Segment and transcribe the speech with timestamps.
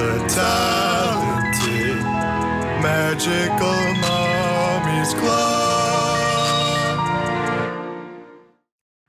[0.00, 1.96] The talented
[2.82, 3.68] magical
[4.00, 6.96] Mommy's club.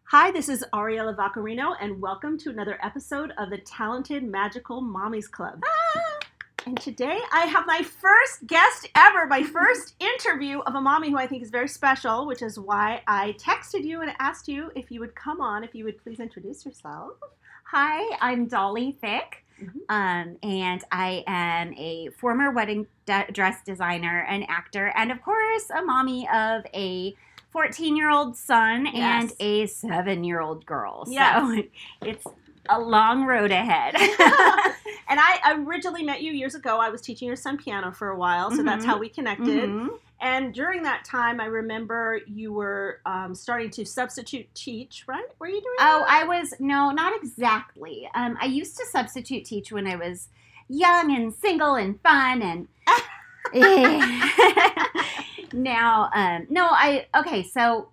[0.10, 5.30] Hi, this is Ariella Vaccarino, and welcome to another episode of the Talented Magical Mommy's
[5.30, 5.64] Club.
[5.66, 6.20] Ah!
[6.66, 11.18] And today I have my first guest ever, my first interview of a mommy who
[11.18, 14.92] I think is very special, which is why I texted you and asked you if
[14.92, 17.14] you would come on, if you would please introduce yourself.
[17.68, 19.80] Hi, I'm Dolly Thicke, Mhm.
[19.90, 25.70] um, and I am a former wedding de- dress designer and actor, and of course,
[25.70, 27.16] a mommy of a
[27.52, 31.04] 14 year old son and a seven year old girl.
[31.08, 31.42] Yes.
[31.42, 31.64] So
[32.02, 32.26] it's
[32.70, 33.96] a long road ahead.
[35.10, 36.78] And I originally met you years ago.
[36.80, 38.88] I was teaching your son piano for a while, so that's Mhm.
[38.88, 39.70] how we connected.
[39.70, 39.90] Mhm.
[40.22, 45.26] And during that time, I remember you were um, starting to substitute teach, right?
[45.40, 46.10] Were you doing Oh, that?
[46.10, 48.08] I was no, not exactly.
[48.14, 50.28] Um, I used to substitute teach when I was
[50.70, 52.68] young and single and fun and.
[55.54, 57.44] now, um, no, I okay.
[57.44, 57.90] So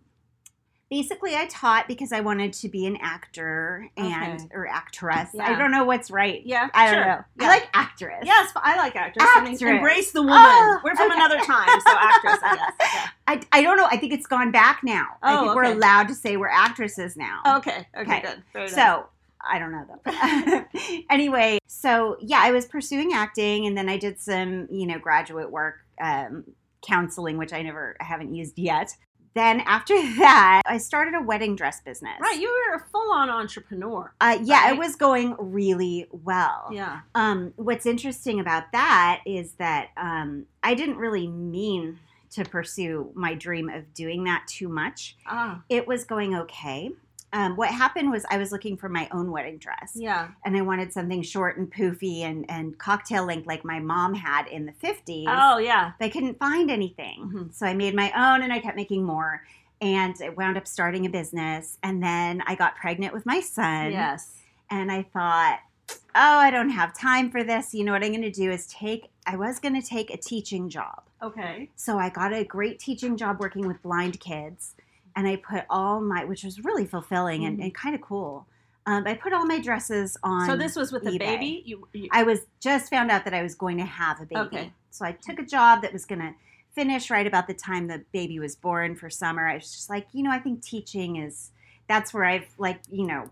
[0.91, 4.49] basically, I taught because I wanted to be an actor and Okay.
[4.53, 5.31] or actress.
[5.35, 5.45] Yeah.
[5.45, 6.43] I don't know what's right.
[6.45, 7.05] Yeah, I don't sure.
[7.07, 7.21] know.
[7.41, 7.45] Yeah.
[7.45, 8.23] I like actress.
[8.25, 9.27] Yes, I like actress.
[9.29, 9.63] I Actress.
[9.63, 10.37] embrace the woman.
[10.39, 11.21] Oh, We're from okay.
[11.21, 12.73] another time, so actress, I guess.
[12.95, 13.07] Yeah.
[13.27, 13.87] I, I don't know.
[13.91, 15.07] I think it's gone back now.
[15.23, 17.41] I Oh, think we're allowed to say we're actresses now.
[17.59, 18.21] Okay, okay, Okay.
[18.23, 18.43] good.
[18.55, 18.75] Very nice.
[18.75, 19.07] So
[19.51, 20.65] I don't know though.
[21.11, 25.51] anyway, so yeah, I was pursuing acting, and then I did some, you know, graduate
[25.51, 26.45] work, um,
[26.87, 28.95] counseling, which I never I haven't used yet.
[29.35, 32.15] Then after that, I started a wedding dress business.
[32.21, 34.13] right, you were a full-on entrepreneur.
[34.21, 34.73] Uh, yeah, right?
[34.75, 36.69] it was going really well.
[36.73, 37.01] Yeah.
[37.15, 41.99] Um, what's interesting about that is that um, I didn't really mean
[42.31, 45.17] to pursue my dream of doing that too much.
[45.27, 46.91] Ah, It was going okay.
[47.33, 50.29] Um, what happened was I was looking for my own wedding dress yeah.
[50.47, 54.47] and I wanted something short and poofy and, and cocktail length like my mom had
[54.47, 55.27] in the 50s.
[55.29, 55.93] Oh, yeah.
[55.99, 57.31] But I couldn't find anything.
[57.35, 57.55] Mhm.
[57.55, 59.43] So I made my own and I kept making more.
[59.81, 61.79] And it wound up starting a business.
[61.83, 63.93] And then I got pregnant with my son.
[63.93, 64.35] Yes.
[64.71, 65.61] And I thought,
[65.91, 67.75] oh, I don't have time for this.
[67.75, 70.17] You know what I'm going to do is take, I was going to take a
[70.17, 71.03] teaching job.
[71.23, 71.69] Okay.
[71.77, 74.75] So I got a great teaching job working with blind kids,
[75.19, 77.63] and I put all my, which was really fulfilling and, Mhm.
[77.65, 78.47] and kind of cool.
[78.87, 80.47] Um, I put all my dresses on.
[80.47, 81.19] So this was with eBay.
[81.19, 81.63] baby?
[81.67, 84.41] You, you I was just found out that I was going to have a baby.
[84.43, 84.73] Okay.
[84.91, 86.33] So I took a job that was going to
[86.73, 89.47] finish right about the time the baby was born for summer.
[89.49, 91.51] I was just like, you know, I think teaching is
[91.89, 93.29] that's where I've like, you know,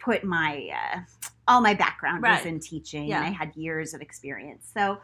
[0.00, 1.00] put my uh,
[1.46, 2.38] all my background Right.
[2.38, 3.18] was in teaching Yeah.
[3.18, 4.68] and I had years of experience.
[4.74, 4.98] So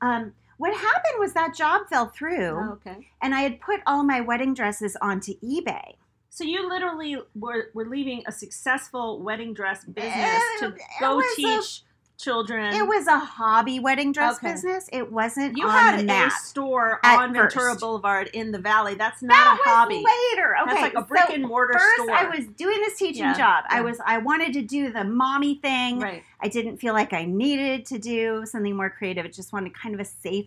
[0.00, 3.08] um, what happened was that job fell through Oh, okay.
[3.20, 5.96] and I had put all my wedding dresses onto eBay.
[6.30, 11.82] So you literally were, were leaving a successful wedding dress business to Eh, go teach
[12.18, 12.72] children.
[12.74, 14.52] It was a hobby wedding dress Okay.
[14.52, 14.88] business.
[14.92, 16.32] It wasn't you on had the a map.
[16.32, 17.74] store on Ventura.
[17.76, 18.94] Boulevard in the valley.
[18.94, 19.94] That's not that a was hobby.
[19.96, 20.56] later.
[20.62, 22.14] Okay, That's like a brick so and mortar first store.
[22.14, 23.64] I was doing this teaching Yeah, job.
[23.70, 23.78] yeah.
[23.78, 25.98] I was I wanted to do the mommy thing.
[26.00, 26.22] right.
[26.40, 29.24] I didn't feel like I needed to do something more creative.
[29.24, 30.46] I just wanted kind of a safe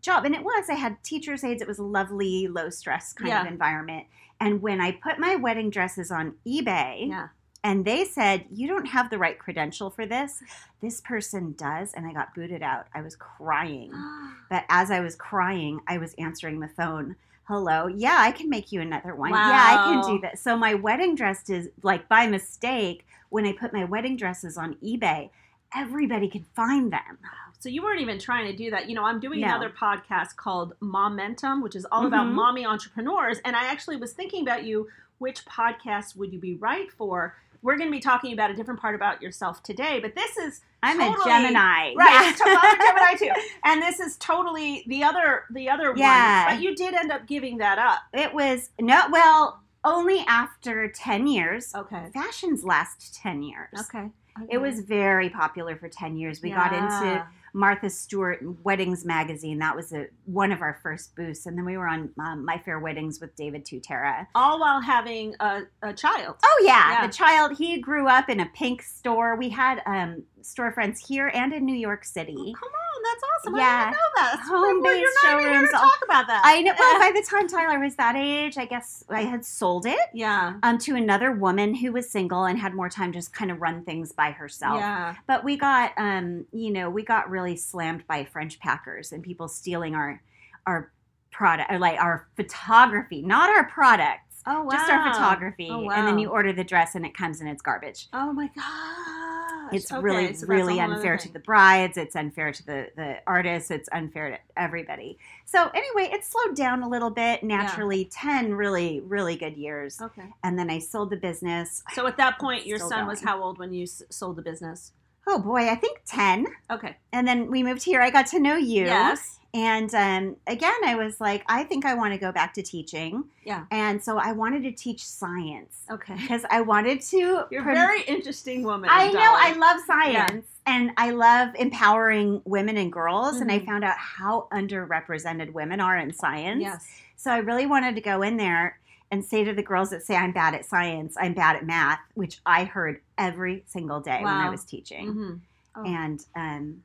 [0.00, 0.24] job.
[0.24, 0.70] And it was.
[0.70, 1.60] I had teacher's aides.
[1.60, 3.42] It was a lovely, low stress kind Yeah.
[3.42, 4.06] of environment.
[4.40, 7.28] And when I put my wedding dresses on eBay Yeah.
[7.62, 10.42] And they said, You don't have the right credential for this,
[10.80, 11.92] this person does.
[11.94, 12.86] And I got booted out.
[12.94, 13.92] I was crying.
[14.50, 17.14] But as I was crying, I was answering the phone.
[17.44, 17.86] Hello.
[17.86, 19.30] Yeah, I can make you another one.
[19.30, 20.40] Yeah, I can do that.
[20.40, 24.74] So my wedding dress is like by mistake when I put my wedding dresses on
[24.82, 25.30] eBay,
[25.76, 27.18] everybody could find them.
[27.60, 28.88] So you weren't even trying to do that.
[28.88, 29.46] You know, I'm doing No.
[29.48, 32.32] another podcast called Momentum, which is all about Mhm.
[32.34, 33.38] mommy entrepreneurs.
[33.44, 34.88] And I actually was thinking about you.
[35.18, 37.36] Which podcast would you be right for?
[37.62, 40.60] We're going to be talking about a different part about yourself today, but this is
[40.82, 41.20] I'm Totally.
[41.20, 41.92] a Gemini.
[41.96, 42.34] right.
[42.38, 42.56] Yeah.
[42.56, 46.46] I'm a Gemini too, and this is totally the other the other Yeah.
[46.46, 46.54] one.
[46.56, 47.98] But you did end up giving that up.
[48.14, 51.74] It was no well, only after 10 years.
[51.74, 52.06] Okay.
[52.14, 53.68] Fashions last 10 years.
[53.94, 54.08] Okay.
[54.48, 56.40] It was very popular for 10 years.
[56.40, 59.58] We got into Martha Stewart Weddings magazine.
[59.58, 61.46] That was a, one of our first boosts.
[61.46, 64.26] And then we were on um, My Fair Weddings with David Tutera.
[64.34, 66.36] all while having a, a child.
[66.44, 66.92] Oh, yeah.
[66.92, 67.06] Yeah.
[67.06, 69.36] The child, he grew up in a pink store.
[69.36, 72.34] We had um, storefronts here and in New York City.
[72.34, 73.54] Come on, that's awesome.
[73.54, 73.84] I Yeah.
[73.84, 74.40] didn't know that.
[74.40, 75.00] Home-based pretty weird.
[75.00, 76.42] You're not even here to showrooms, all- talk about that.
[76.44, 76.74] I know.
[76.78, 80.54] Well, by the time Tyler was that age, I guess I had sold it yeah.
[80.62, 83.84] um, to another woman who was single and had more time just kind of run
[83.84, 84.78] things by herself.
[84.78, 85.14] Yeah.
[85.26, 89.48] But we got, um, you know, we got really slammed by French packers and people
[89.48, 90.22] stealing our,
[90.66, 90.92] our
[91.30, 94.70] product, or like our photography, not our products, Oh wow.
[94.70, 95.68] just our oh, photography.
[95.70, 98.08] Oh, And then you order the dress and it comes and it's garbage.
[98.12, 99.74] Oh my god.
[99.74, 101.96] It's Okay, really, so really unfair to the brides.
[101.96, 103.70] It's unfair to the, the artists.
[103.70, 105.18] It's unfair to everybody.
[105.44, 107.42] So anyway, it slowed down a little bit.
[107.44, 110.24] Naturally, ten really, really good years, Okay.
[110.42, 111.84] and then I sold the business.
[111.94, 114.92] So at that point, your son was how old when you s- sold the business?
[115.26, 116.46] Oh boy, I think ten.
[116.70, 116.96] Okay.
[117.12, 118.00] And then we moved here.
[118.00, 118.86] I got to know you.
[118.86, 119.38] Yes.
[119.52, 123.24] And um, again, I was like, I think I want to go back to teaching.
[123.44, 123.64] Yeah.
[123.72, 126.14] And so I wanted to teach science Okay.
[126.14, 127.44] because I wanted to.
[127.50, 128.88] You're a prom- very interesting woman.
[128.92, 129.18] I know.
[129.20, 130.46] I love science.
[130.66, 133.36] And I love empowering women and girls.
[133.38, 133.66] And I Mhm.
[133.66, 136.62] found out how underrepresented women are in science.
[136.62, 136.86] Yes.
[137.16, 138.78] So I really wanted to go in there
[139.10, 141.98] and say to the girls that say, I'm bad at science, I'm bad at math,
[142.14, 145.06] which I heard every single day when I was teaching.
[145.12, 145.32] hmm
[145.76, 145.84] Oh.
[145.84, 146.82] And um,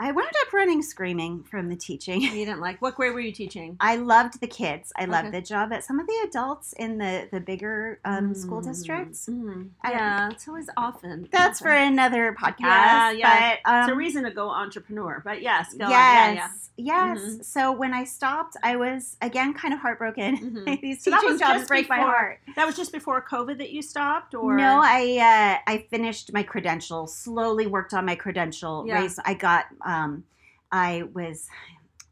[0.00, 2.20] I wound up running screaming from the teaching.
[2.20, 2.80] You didn't like.
[2.80, 3.76] What grade were you teaching?
[3.80, 4.92] I loved the kids.
[4.96, 5.40] I loved Okay.
[5.40, 5.70] the job.
[5.70, 9.28] But some of the adults in the the bigger um, school districts.
[9.28, 9.70] Mhm.
[9.84, 11.28] Yeah, it's always often.
[11.32, 12.60] That's for another podcast.
[12.60, 13.56] Yeah, yeah.
[13.64, 15.20] But, um, It's a reason to go entrepreneur.
[15.24, 17.18] But yes, yes, Yeah, yes.
[17.18, 17.44] Mhm.
[17.44, 20.38] So when I stopped, I was again kind of heartbroken.
[20.38, 20.80] Mhm.
[20.80, 22.38] These So teaching jobs break my heart.
[22.56, 26.42] That was just before COVID that you stopped, or No, I uh, I finished my
[26.44, 27.06] credential.
[27.08, 28.84] Slowly worked on my credential.
[28.86, 29.00] Yeah.
[29.00, 29.18] Raised.
[29.24, 29.66] I got.
[29.88, 30.24] Um,
[30.70, 31.48] I was.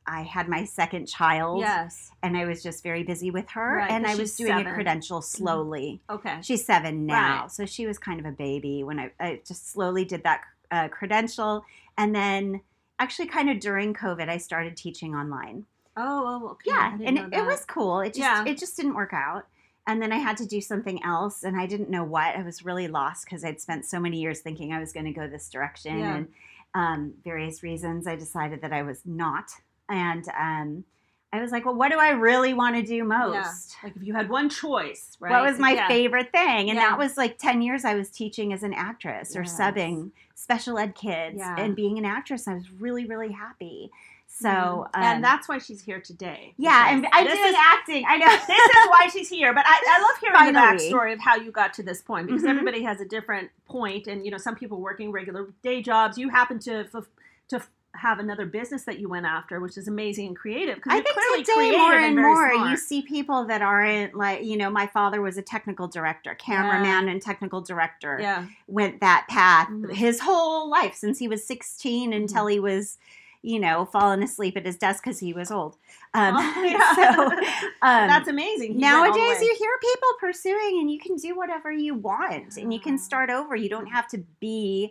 [0.08, 1.58] I had my second child.
[1.60, 2.12] yes.
[2.22, 4.62] And I was just very busy with her, Right, and I was doing seven.
[4.64, 4.70] Mm-hmm.
[4.72, 6.00] a credential slowly.
[6.08, 6.38] Okay.
[6.42, 7.50] She's seven now, Right.
[7.50, 10.86] so she was kind of a baby when I, I just slowly did that uh,
[10.88, 11.64] credential,
[11.98, 12.60] and then
[13.00, 15.64] actually, kind of during COVID, I started teaching online.
[15.96, 16.70] Oh, oh, okay.
[16.70, 18.00] Yeah, and it, it was cool.
[18.00, 18.44] It just Yeah.
[18.46, 19.46] it just didn't work out,
[19.88, 22.36] and then I had to do something else, and I didn't know what.
[22.36, 25.12] I was really lost because I'd spent so many years thinking I was going to
[25.12, 26.14] go this direction, Yeah.
[26.16, 26.28] and
[26.76, 29.46] um, various reasons, I decided that I was not,
[29.88, 30.84] and um,
[31.32, 33.34] I was like, well, what do I really want to do most?
[33.34, 33.52] Yeah.
[33.88, 35.30] Like if you had one choice, right?
[35.30, 35.88] What was my Yeah.
[35.88, 36.70] favorite thing?
[36.70, 36.90] And Yeah.
[36.90, 39.58] that was like 10 years I was teaching as an actress or Yes.
[39.58, 42.46] subbing special ed kids and being an actress.
[42.46, 43.90] I was really, really happy.
[44.38, 44.84] So, Mhm.
[44.84, 46.52] um, and that's why she's here today.
[46.58, 48.04] yeah, and I did is- acting.
[48.06, 48.26] I know.
[48.46, 49.54] this is why she's here.
[49.54, 52.42] But I, I love hearing the backstory of how you got to this point because
[52.42, 52.50] Mhm.
[52.50, 56.18] everybody has a different point, and you know, some people working regular day jobs.
[56.18, 57.06] You happen to f-
[57.48, 60.80] to f- have another business that you went after, which is amazing and creative.
[60.86, 62.70] I think today more and and more smart.
[62.72, 67.08] you see people that aren't like you know my father was a technical director, cameraman
[67.08, 68.18] and technical director.
[68.20, 69.94] yeah, Went that path Mhm.
[69.94, 72.20] his whole life since he was 16 Mm-hmm.
[72.20, 72.98] until he was
[73.46, 75.76] you know fallen asleep at his desk because he was old.
[76.14, 76.94] Um, Oh, yeah.
[76.94, 77.22] so
[77.82, 78.74] um, that's amazing.
[78.74, 81.94] He went all the Nowadays, you hear people pursuing, and you can do whatever you
[81.94, 83.54] want, and you can start over.
[83.54, 84.90] You don't have to be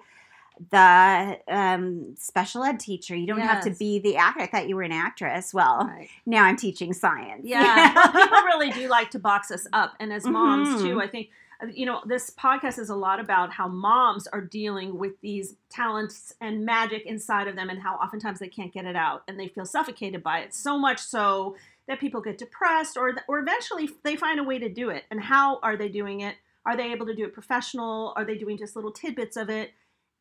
[0.72, 3.13] the um, special ed teacher.
[3.13, 4.42] You don't have to be the actor.
[4.42, 5.54] I thought you were an actress.
[5.54, 6.07] Well, Right.
[6.25, 7.42] now I'm teaching science.
[7.44, 10.81] Yeah, well, people really do like to box us up, and as moms Mhm.
[10.81, 11.02] too.
[11.02, 11.30] I think
[11.74, 16.34] you know this podcast is a lot about how moms are dealing with these talents
[16.42, 19.48] and magic inside of them, and how oftentimes they can't get it out, and they
[19.48, 20.54] feel suffocated by it.
[20.54, 21.56] So much so
[21.88, 25.04] that people get depressed, or or eventually they find a way to do it.
[25.12, 26.36] And how are they doing it?
[26.66, 28.13] Are they able to do it professional?
[28.16, 29.72] Are they doing just little tidbits of it?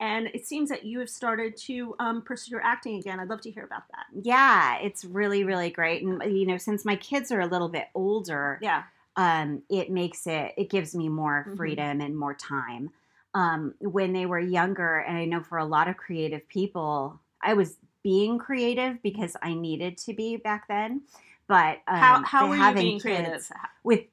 [0.01, 3.21] And it seems that you have started to um, pursue your acting again.
[3.21, 4.07] I'd love to hear about that.
[4.23, 6.03] yeah, it's really, really great.
[6.03, 8.83] And you know, since my kids are a little bit older, Yeah.
[9.17, 11.55] Um, it makes it it gives me more Mhm.
[11.57, 12.91] freedom and more time.
[13.35, 17.55] Um, when they were younger, and I know for a lot of creative people, I
[17.55, 21.03] was being creative because I needed to be back then.
[21.49, 23.51] But um, How how were you being kids creative?
[23.83, 24.05] with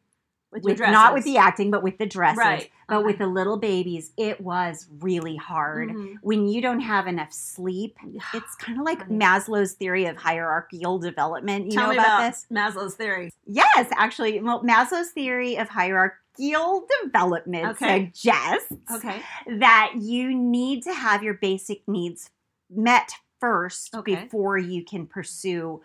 [0.52, 2.38] with with not with the acting, but with the dresses.
[2.38, 2.72] Right.
[2.88, 3.06] But Okay.
[3.06, 5.90] with the little babies, it was really hard.
[5.90, 6.18] Mhm.
[6.22, 7.98] When you don't have enough sleep,
[8.34, 11.66] it's kind of like Maslow's theory of hierarchical development.
[11.68, 12.48] You Tell know about, about this?
[12.52, 13.32] Maslow's theory.
[13.46, 18.12] Yes, actually, well, Maslow's theory of hierarchical development Okay.
[18.14, 19.22] suggests Okay.
[19.60, 22.30] that you need to have your basic needs
[22.70, 24.16] met first Okay.
[24.16, 25.82] before you can pursue.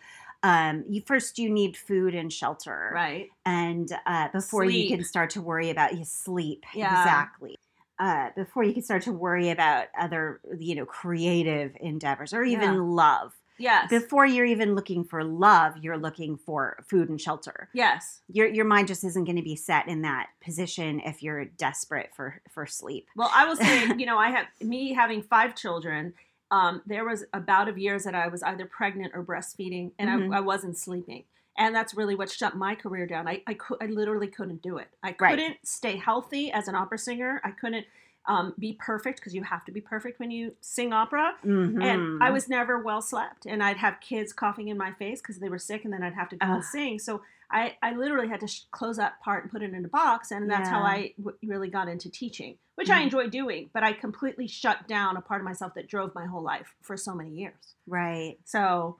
[0.46, 3.28] Um, you first you need food and shelter, Right.
[3.44, 6.96] and uh, before you can start to worry about your sleep, Yeah.
[7.00, 7.56] exactly.
[7.98, 12.74] Uh, before you can start to worry about other, you know, creative endeavors or even
[12.74, 12.80] Yeah.
[12.80, 13.32] love.
[13.58, 13.88] Yes.
[13.88, 18.20] Before you're even looking for love, you're looking for food and shelter yes.
[18.28, 22.10] your your mind just isn't going to be set in that position if you're desperate
[22.14, 23.08] for for sleep.
[23.16, 26.12] Well, I will say, you know, I have me having five children.
[26.50, 29.92] Um, there was about a bout of years that I was either pregnant or breastfeeding,
[29.98, 30.34] and Mhm.
[30.34, 31.24] I, I wasn't sleeping.
[31.58, 33.26] And that's really what shut my career down.
[33.26, 34.88] I, I, could, I literally couldn't do it.
[35.02, 37.40] I couldn't stay healthy as an opera singer.
[37.44, 37.86] I couldn't.
[38.28, 41.36] um, be perfect because you have to be perfect when you sing opera.
[41.44, 41.80] Mhm.
[41.80, 45.38] And I was never well slept, and I'd have kids coughing in my face because
[45.38, 46.98] they were sick, and then I'd have to go and sing.
[46.98, 49.88] So I, I literally had to sh- close that part and put it in a
[49.88, 50.84] box, and that's how Yeah.
[50.86, 53.04] I w- really got into teaching, which I Mhm.
[53.04, 53.70] enjoy doing.
[53.72, 56.96] But I completely shut down a part of myself that drove my whole life for
[56.96, 57.74] so many years.
[57.86, 58.36] right.
[58.44, 58.98] So,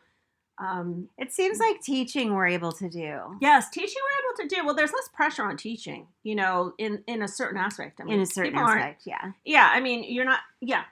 [0.59, 4.65] um, It seems like teaching we're able to do yes, teaching we're able to do
[4.65, 4.75] well.
[4.75, 8.01] There's less pressure on teaching, you know, in in a certain aspect.
[8.01, 9.03] I mean, in a certain aspect.
[9.07, 9.33] Yeah.
[9.45, 10.41] yeah, I mean, you're not.
[10.61, 10.85] Yeah,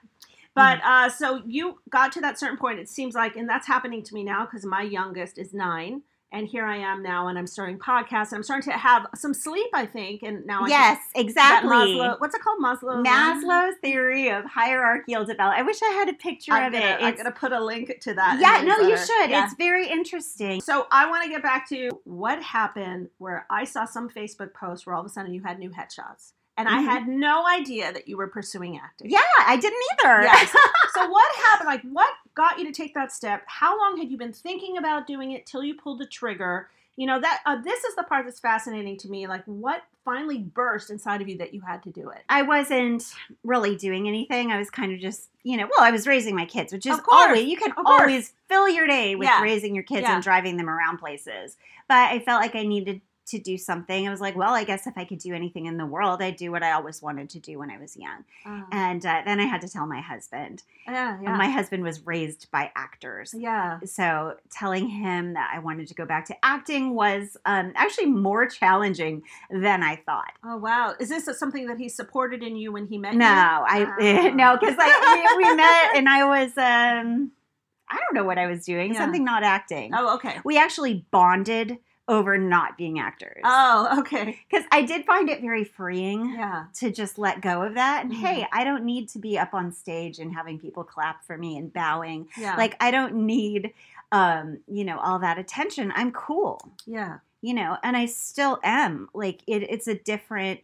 [0.53, 2.77] but uh, so you got to that certain point.
[2.79, 6.03] It seems like, and that's happening to me now because my youngest is nine,
[6.35, 8.29] and here I am now, and I'm starting podcasts.
[8.31, 11.69] And I'm starting to have some sleep, I think, and now I yes, exactly.
[11.71, 12.19] Maslow.
[12.19, 13.03] What's it called, Maslow?
[13.05, 15.59] Maslow's theory of hierarchical development.
[15.59, 16.97] I wish I had a picture I'm of gonna, it.
[17.01, 18.39] I'm It's- gonna put a link to that.
[18.39, 19.29] yeah, no, you should.
[19.29, 19.45] Yeah.
[19.45, 20.61] It's very interesting.
[20.61, 24.85] So I want to get back to what happened where I saw some Facebook post
[24.85, 26.33] where all of a sudden you had new headshots.
[26.57, 26.85] And I Mhm.
[26.85, 29.09] had no idea that you were pursuing acting.
[29.09, 30.21] Yeah, I didn't either.
[30.23, 30.51] Yes.
[30.93, 31.67] so what happened?
[31.67, 33.43] Like, what got you to take that step?
[33.47, 36.69] How long had you been thinking about doing it till you pulled the trigger?
[36.95, 39.27] You know that uh, this is the part that's fascinating to me.
[39.27, 42.23] Like, what finally burst inside of you that you had to do it?
[42.29, 43.03] I wasn't
[43.43, 44.53] really doing anything.
[44.53, 46.97] I was kind of just, you know, well, I was raising my kids, which is
[47.11, 49.41] always, you can always fill your day with Yeah.
[49.41, 50.13] raising your kids Yeah.
[50.13, 51.57] and driving them around places.
[51.89, 54.07] But I felt like I needed to do something.
[54.07, 56.35] I was like, well, I guess if I could do anything in the world, I'd
[56.35, 58.23] do what I always wanted to do when I was young.
[58.71, 60.61] And uh, then I had to tell my husband.
[60.87, 63.33] yeah, yeah, My husband was raised by actors.
[63.37, 63.79] yeah.
[63.85, 68.45] So telling him that I wanted to go back to acting was um, actually more
[68.47, 70.33] challenging than I thought.
[70.43, 70.93] Oh wow!
[70.99, 73.19] Is this something that he supported in you when he met you?
[73.19, 73.31] No, you?
[73.33, 74.29] I Ah.
[74.35, 74.93] no, because like
[75.37, 77.31] we, we met and I was um
[77.87, 78.99] I don't know what I was doing, Yeah.
[78.99, 79.91] something not acting.
[79.95, 80.37] Oh, okay.
[80.43, 81.77] We actually bonded
[82.07, 84.39] over not being actors Oh, okay.
[84.49, 86.65] because I did find it very freeing Yeah.
[86.75, 88.03] to just let go of that.
[88.03, 88.17] And Mhm.
[88.17, 91.57] hey, I don't need to be up on stage and having people clap for me
[91.57, 92.27] and bowing.
[92.37, 92.55] Yeah.
[92.57, 93.73] Like I don't need
[94.11, 95.91] um you know all that attention.
[95.95, 96.71] I'm cool.
[96.85, 97.17] yeah.
[97.41, 100.61] you know and i still am like it, it's a different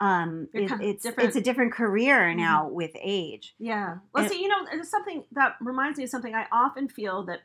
[0.00, 1.26] um it- it's different.
[1.28, 2.36] it's a different career Mhm.
[2.36, 3.98] now with age Yeah.
[4.12, 7.22] Well, And- see, you know, there's something that reminds me of something I often feel
[7.24, 7.40] that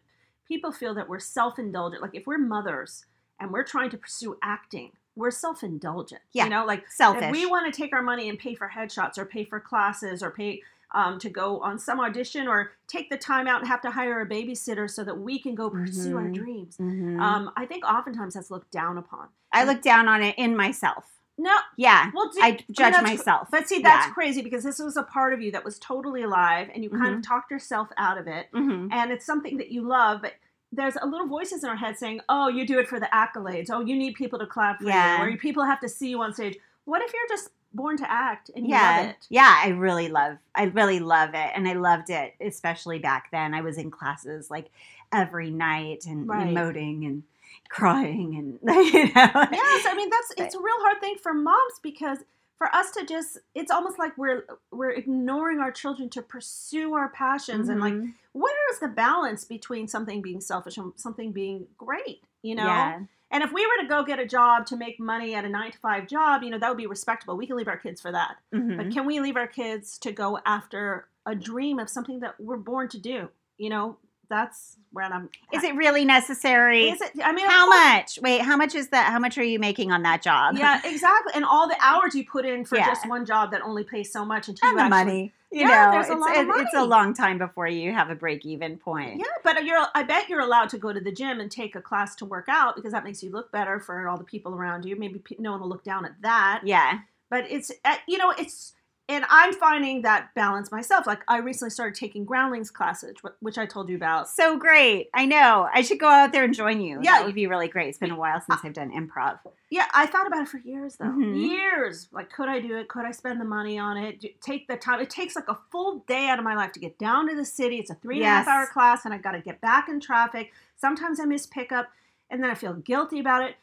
[0.47, 2.01] people feel that we're self indulgent.
[2.01, 3.05] Like if we're mothers
[3.39, 6.21] and we're trying to pursue acting, we're self indulgent.
[6.33, 6.45] Yeah.
[6.45, 9.17] You know, like selfish if we want to take our money and pay for headshots
[9.17, 10.61] or pay for classes or pay
[10.93, 14.21] um, to go on some audition or take the time out and have to hire
[14.21, 16.33] a babysitter so that we can go pursue our Mhm.
[16.33, 16.77] dreams.
[16.77, 17.19] Mhm.
[17.19, 19.27] Um, I think oftentimes that's looked down upon.
[19.51, 21.05] i look down on it in myself
[21.37, 24.13] No, yeah well, do, i judge myself But see, that's Yeah.
[24.13, 27.03] crazy because this was a part of you that was totally alive and you kind
[27.07, 27.17] Mm-hmm.
[27.19, 28.49] of talked yourself out of it.
[28.53, 28.89] Mhm.
[28.91, 30.33] And it's something that you love, but
[30.75, 33.69] there's a little voices in our head saying, oh, you do it for the accolades.
[33.71, 35.25] Oh, you need people to clap for Yeah.
[35.25, 35.33] you.
[35.33, 36.57] Or people have to see you on stage.
[36.85, 39.27] What if you're just born to act and you yeah love it?
[39.29, 43.53] yeah i really love i really love it and i loved it especially back then
[43.53, 44.67] i was in classes like
[45.11, 46.55] every night and Right.
[46.55, 47.23] emoting and
[47.67, 51.73] crying and you know Yes, I mean that's it's a real hard thing for moms
[51.83, 52.19] because
[52.57, 57.09] for us to just it's almost like we're we're ignoring our children to pursue our
[57.09, 58.13] passions and like Mhm.
[58.33, 62.65] where is the balance between something being selfish and something being great you know?
[62.65, 62.99] Yeah.
[63.31, 65.71] And if we were to go get a job to make money at a nine
[65.71, 67.35] to five job you know that would be respectable.
[67.35, 68.37] We can leave our kids for that.
[68.53, 68.77] Mhm.
[68.77, 72.57] but can we leave our kids to go after a dream of something that we're
[72.57, 73.97] born to do you know
[74.29, 78.19] that's where i'm is it really necessary is it i mean How much?
[78.21, 79.11] Wait, how much is that?
[79.11, 80.55] How much are you making on that job?
[80.57, 82.87] yeah exactly and all the hours you put in for Yeah.
[82.87, 85.33] just one job that only pays so much until and you the actually money.
[85.51, 87.93] You Yeah, know, there's a it's, lot of it- it's a long time before you
[87.93, 89.19] have a break even point.
[89.19, 91.81] Yeah, but you're I bet you're allowed to go to the gym and take a
[91.81, 94.83] class to work out because that makes you look better for all the people around
[94.85, 94.95] you.
[94.97, 96.61] Maybe no one will look down at that.
[96.65, 96.99] Yeah.
[97.29, 98.73] But it's uh, you know it's
[99.07, 101.05] and I'm finding that balance myself.
[101.05, 104.27] Like I recently started taking groundlings classes, which I told you about.
[104.29, 105.09] So great.
[105.13, 105.69] I know.
[105.73, 106.99] I should go out there and join you.
[107.03, 107.17] Yeah.
[107.19, 107.89] That would be really great.
[107.89, 109.39] It's been a while since I've done improv.
[109.69, 111.05] Yeah, I thought about it for years though.
[111.05, 111.39] Mhm.
[111.49, 112.07] Years.
[112.11, 112.87] Like could I do it?
[112.87, 114.23] Could I spend the money on it?
[114.41, 114.99] Take the time.
[114.99, 117.45] It takes like a full day out of my life to get down to the
[117.45, 117.77] city.
[117.77, 119.99] It's a three and a half hour class and I got to get back in
[119.99, 120.51] traffic.
[120.77, 121.89] Sometimes I miss pickup
[122.31, 123.55] and then I feel guilty about it.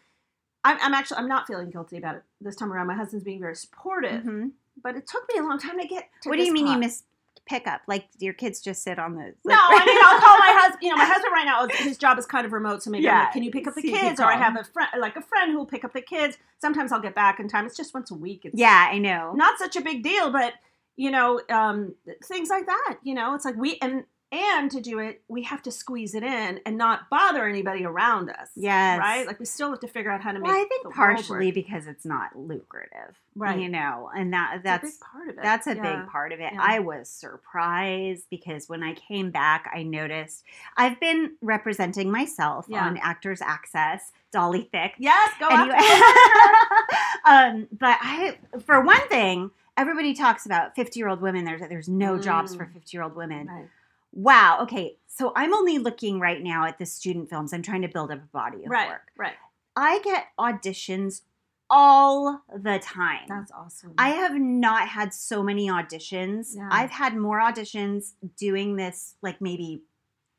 [0.64, 2.86] I'm, I'm actually I'm not feeling guilty about it this time around.
[2.86, 4.52] My husband's being very supportive, Mhm.
[4.82, 6.78] But it took me a long time to get to What do you mean you
[6.78, 7.04] miss
[7.44, 7.80] pickup?
[7.88, 9.34] Like your kids just sit on the.
[9.44, 10.82] No, I mean I'll call my husband.
[10.82, 13.14] You know, my husband right now his job is kind of remote, so maybe I'm
[13.14, 14.20] Yeah, like, can you pick up the kids?
[14.20, 16.36] Or I have a friend, like a friend who will pick up the kids.
[16.60, 17.66] Sometimes I'll get back in time.
[17.66, 18.42] It's just once a week.
[18.44, 19.32] It's Yeah, I know.
[19.34, 20.54] not such a big deal, but
[20.96, 22.96] you know, um, things like that.
[23.02, 26.22] You know, it's like we and and to do it, we have to squeeze it
[26.22, 28.48] in and not bother anybody around us.
[28.56, 28.98] Yes.
[28.98, 29.26] Right?
[29.26, 31.86] Like we still have to figure out how to make Well, I think partially because
[31.86, 33.58] it's not lucrative, Right.
[33.60, 35.42] You know, and that that's big part of it.
[35.42, 35.82] That's a Yeah.
[36.00, 36.50] big part of it.
[36.52, 36.60] Yeah.
[36.60, 40.44] I was surprised because when I came back, I noticed
[40.76, 42.86] I've been representing myself Yeah.
[42.86, 44.94] on Actors Access, Dolly Thicke.
[44.98, 45.76] Yes, go Anyway.
[47.24, 51.44] um, but I, for one thing, everybody talks about 50 year old women.
[51.44, 52.72] There's, there's no jobs for Mm.
[52.74, 53.46] 50 year old women.
[53.46, 53.68] Right.
[54.12, 54.60] Wow.
[54.62, 54.98] Okay.
[55.06, 57.52] So I'm only looking right now at the student films.
[57.52, 58.88] I'm trying to build up a body of Right.
[58.88, 59.12] work.
[59.16, 59.34] Right.
[59.76, 61.22] I get auditions
[61.70, 63.24] all the time.
[63.28, 63.94] That's awesome.
[63.96, 66.54] I have not had so many auditions.
[66.54, 66.68] Yeah.
[66.70, 69.82] I've had more auditions doing this like maybe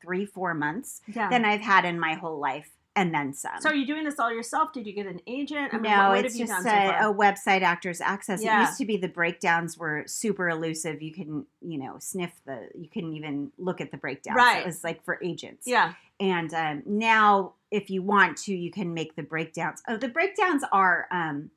[0.00, 1.28] three, four months yeah.
[1.30, 3.60] than I've had in my whole life, and then some.
[3.60, 4.72] so are you doing this all yourself?
[4.72, 5.74] Did you get an agent?
[5.74, 8.00] I mean, no, what, what it's have you just done a, so a website, Actors
[8.00, 8.42] Access.
[8.42, 8.62] Yeah.
[8.62, 11.02] It used to be the breakdowns were super elusive.
[11.02, 12.68] You couldn't, you know, sniff the.
[12.78, 14.36] You couldn't even look at the breakdowns.
[14.36, 14.60] Right.
[14.60, 15.66] It was like for agents.
[15.66, 15.94] yeah.
[16.20, 19.82] And um, now, if you want to, you can make the breakdowns.
[19.88, 21.50] Oh, the breakdowns are um,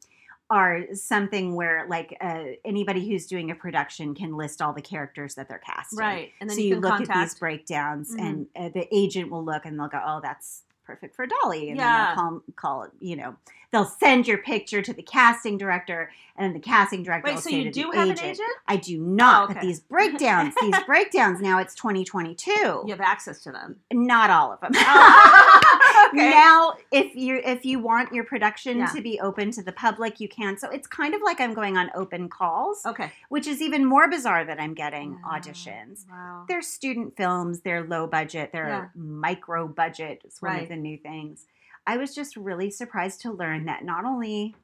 [0.49, 5.35] are something where like uh, anybody who's doing a production can list all the characters
[5.35, 5.99] that they're casting.
[5.99, 6.31] Right.
[6.39, 7.17] And then so you, you, can look contact.
[7.17, 8.19] at these breakdowns, Mhm.
[8.21, 11.77] and uh, the agent will look and they'll go, "Oh, that's perfect for Dolly," and
[11.77, 12.15] Yeah.
[12.15, 12.87] then they'll call, call.
[12.99, 13.35] You know,
[13.71, 17.69] they'll send your picture to the casting director, and the casting director Wait, so you
[17.71, 18.49] do have agent, an agent?
[18.67, 19.49] I do not.
[19.49, 21.41] Oh, But these breakdowns, these breakdowns.
[21.41, 22.51] Now it's 2022.
[22.51, 23.75] You have access to them.
[23.91, 24.71] Not all of them.
[24.75, 26.29] Oh, okay.
[26.29, 28.85] Now, if you if you want your production Yeah.
[28.87, 30.57] to be open to the public, you can.
[30.57, 33.11] So it's kind of like I'm going on open calls, Okay.
[33.29, 35.39] which is even more bizarre that I'm getting Yeah.
[35.39, 36.05] auditions.
[36.09, 36.45] Wow.
[36.47, 38.85] They're student films, they're low budget, they're Yeah.
[38.95, 40.21] micro budget.
[40.23, 40.63] It's one Right.
[40.63, 41.45] of the new things.
[41.85, 44.55] I was just really surprised to learn that not only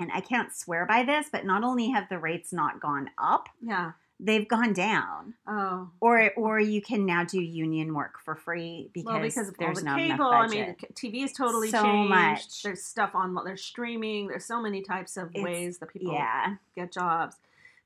[0.00, 3.48] and I can't swear by this, but not only have the rates not gone up,
[3.60, 3.92] Yeah.
[4.18, 5.34] they've gone down.
[5.46, 5.88] Oh.
[6.00, 9.84] Or or you can now do union work for free because, well, because there's the
[9.84, 10.14] not cable.
[10.14, 10.66] enough I budget.
[10.66, 12.10] mean, TV is totally So changed.
[12.10, 12.62] much.
[12.64, 13.36] There's stuff on.
[13.44, 14.26] There's streaming.
[14.26, 16.56] There's so many types of It's- ways that people yeah.
[16.74, 17.36] get jobs.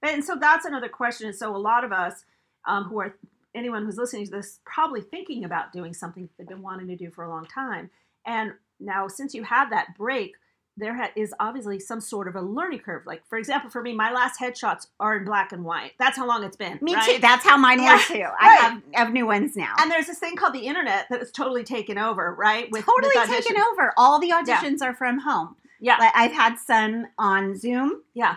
[0.00, 1.26] But, and so that's another question.
[1.26, 2.24] And So a lot of us
[2.64, 3.14] um, who are
[3.54, 7.10] anyone who's listening to this probably thinking about doing something they've been wanting to do
[7.10, 7.90] for a long time.
[8.26, 10.34] And now since you had that break,
[10.76, 13.04] there ha- is obviously some sort of a learning curve.
[13.04, 15.92] Like for example, for me, my last headshots are in black and white.
[15.98, 16.78] That's how long it's been.
[16.80, 17.16] Me right?
[17.16, 17.20] too.
[17.20, 17.94] That's how mine Yeah.
[17.96, 18.22] were too.
[18.40, 18.58] I Right.
[18.60, 19.74] have, have new ones now.
[19.80, 22.70] And there's this thing called the internet that has totally taken over, right?
[22.70, 23.92] With totally with taken over.
[23.96, 25.56] All the auditions are from home.
[25.80, 28.02] Yeah, Like I've had some on Zoom.
[28.14, 28.36] yeah.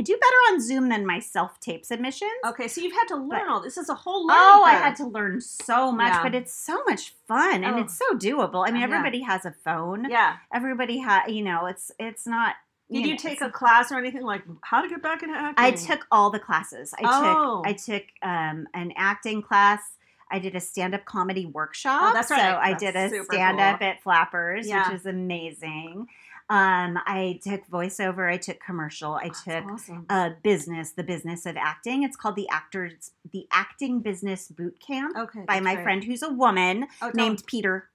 [0.00, 2.30] I do better on Zoom than my self tape submissions.
[2.46, 3.76] Okay, so you've had to learn But- all this.
[3.76, 6.22] Is a whole learning Oh, I had to learn so much, Yeah.
[6.22, 7.80] but it's so much fun and Oh.
[7.80, 8.66] it's so doable.
[8.66, 8.86] I mean, Yeah.
[8.86, 10.08] everybody has a phone.
[10.08, 10.36] Yeah.
[10.54, 12.56] Everybody has, you know, it's it's not.
[12.90, 15.64] Did you know, take a class or anything like how to get back into acting?
[15.64, 16.94] I took all the classes.
[16.98, 17.62] I Oh.
[17.62, 19.80] took I took um, an acting class.
[20.32, 22.00] I did a stand up comedy workshop.
[22.04, 22.40] Oh, that's right.
[22.40, 23.88] So I did a stand up cool.
[23.88, 24.88] at Flappers, Yeah.
[24.88, 26.06] which is amazing.
[26.50, 28.30] Um, I took voiceover.
[28.30, 29.14] I took commercial.
[29.14, 30.06] I That's took awesome.
[30.10, 32.02] uh, business, the business of acting.
[32.02, 35.44] It's called the actors, the acting business boot camp Okay.
[35.46, 35.84] by my great.
[35.84, 37.88] friend who's a woman Oh, named Peter,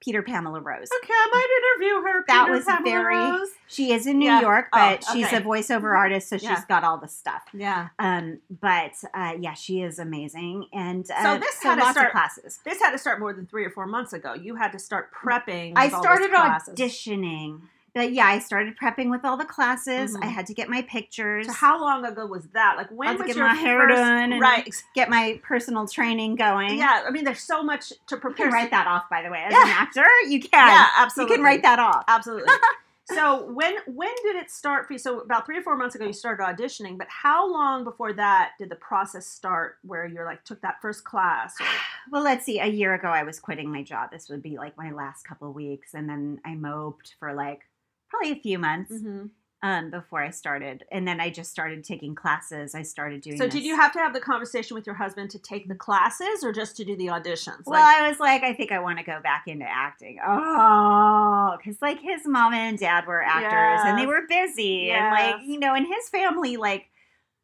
[0.00, 0.88] Peter Pamela Rose.
[1.02, 2.24] Okay, I might interview her.
[2.28, 3.48] That Peter was Pamela very- Rose.
[3.66, 4.40] She is in New Yeah.
[4.40, 6.62] York, Oh, but she's a voiceover artist, so she's Yeah.
[6.68, 7.42] got all the stuff.
[7.52, 7.88] Yeah.
[7.98, 12.60] Um, but uh, yeah, she is amazing, and uh, So this had to start- classes.
[12.64, 14.34] This had to start more than three or four months ago.
[14.34, 15.72] You had to start prepping.
[15.74, 16.30] I with all these started
[16.76, 17.62] auditioning,
[17.96, 20.14] but yeah, I started prepping with all the classes.
[20.16, 20.22] Mhm.
[20.22, 22.76] I had to get my pictures, So how long ago was that?
[22.76, 24.70] Like when had to was get your my hair first, done and- Right.
[24.94, 26.76] get my personal training going.
[26.78, 27.04] Yeah.
[27.06, 28.46] I mean, there's so much to prepare.
[28.46, 29.08] you can write that off.
[29.10, 29.62] By the way, as Yeah.
[29.62, 30.68] an actor, you can.
[30.68, 31.32] Yeah, absolutely.
[31.32, 32.04] you can write that off.
[32.06, 32.52] Absolutely.
[33.14, 34.98] so when when did it start for you?
[34.98, 36.98] So about three or four months ago, you started auditioning.
[36.98, 41.04] But how long before that did the process start, where you're like took that first
[41.04, 41.54] class?
[41.60, 41.66] Or,
[42.12, 42.60] Well, let's see.
[42.60, 44.10] A year ago, I was quitting my job.
[44.12, 47.62] This would be like my last couple weeks, and then I moped for like
[48.08, 49.30] probably a few months Mhm.
[49.62, 52.74] um, before I started, and then I just started taking classes.
[52.74, 53.36] I started doing.
[53.38, 56.44] So did you have to have the conversation with your husband to take the classes,
[56.44, 57.62] or just to do the auditions?
[57.66, 60.18] Well, I was like, I think I want to go back into acting.
[60.26, 65.36] Oh, because like his mom and dad were actors, and they were busy, and like
[65.42, 66.88] you know, in his family, like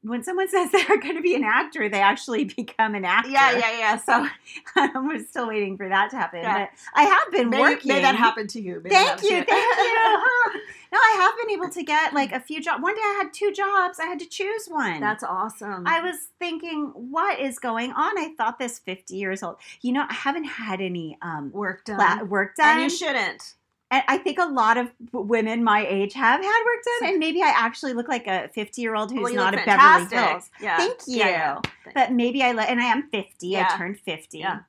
[0.03, 3.31] when someone says they're going to be an actor, they actually become an actor.
[3.31, 3.97] yeah, yeah, yeah.
[3.97, 4.27] So
[4.77, 6.41] I'm still waiting for that to happen.
[6.43, 6.67] Yeah.
[6.67, 7.93] But I have been may, working.
[7.93, 8.81] may that happen to you.
[8.83, 10.61] May Thank you, thank you.
[10.93, 12.83] no, I have been able to get like a few jobs.
[12.83, 13.99] One day I had two jobs.
[14.01, 15.01] I had to choose one.
[15.01, 15.87] That's awesome.
[15.87, 18.19] I was thinking, what is going on?
[18.19, 19.57] I thought this 50 years old.
[19.81, 22.81] You know, I haven't had any um work done, cla- work done.
[22.81, 23.55] and you shouldn't.
[23.93, 27.43] And I think a lot of women my age have had work done, and maybe
[27.43, 30.07] I actually look like a 50 year old who's Well, not a look Beverly.
[30.17, 30.51] Hills.
[30.61, 30.79] Yeah.
[30.79, 31.19] Thank you.
[31.19, 31.93] Yeah, yeah.
[31.95, 33.47] But maybe I, le- and I am 50.
[33.49, 33.69] Yeah.
[33.71, 34.39] I turned 50.
[34.39, 34.61] Yeah.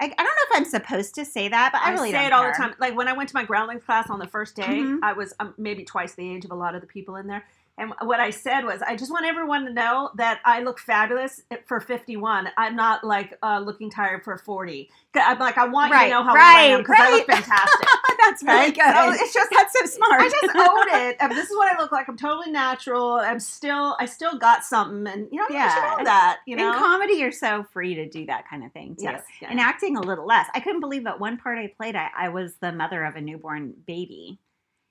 [0.00, 2.24] I, I don't know if I'm supposed to say that, but I, I, really say
[2.24, 2.52] it all care.
[2.52, 2.74] the time.
[2.80, 5.00] Like when I went to my groundlings class on the first day, Mhm.
[5.02, 7.44] I was um, maybe twice the age of a lot of the people in there.
[7.80, 11.42] And what I said was, I just want everyone to know that I look fabulous
[11.66, 12.48] for 51.
[12.58, 14.90] I'm not like uh, looking tired for 40.
[15.14, 17.26] I'm like, I want you to know how old I am right, because I look
[17.30, 17.88] fantastic.
[18.18, 18.74] That's really Right?
[18.74, 18.94] good.
[18.94, 20.20] So it's just That's so smart.
[20.20, 21.16] I just own it.
[21.20, 22.06] And this is what I look like.
[22.08, 23.14] I'm totally natural.
[23.14, 25.74] I'm still, I still got something, and you know, you Yeah.
[25.74, 26.40] should know that.
[26.46, 29.04] You know, In comedy, you're so free to do that kind of thing too.
[29.04, 29.50] yes, yeah.
[29.50, 30.46] In acting, a little less.
[30.54, 33.20] I couldn't believe that one part I played, I, I was the mother of a
[33.22, 34.38] newborn baby.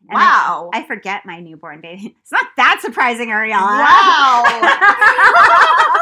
[0.07, 0.69] And wow.
[0.73, 2.15] I, forget my newborn baby.
[2.21, 3.51] It's not that surprising, Ariella.
[3.51, 4.43] Wow.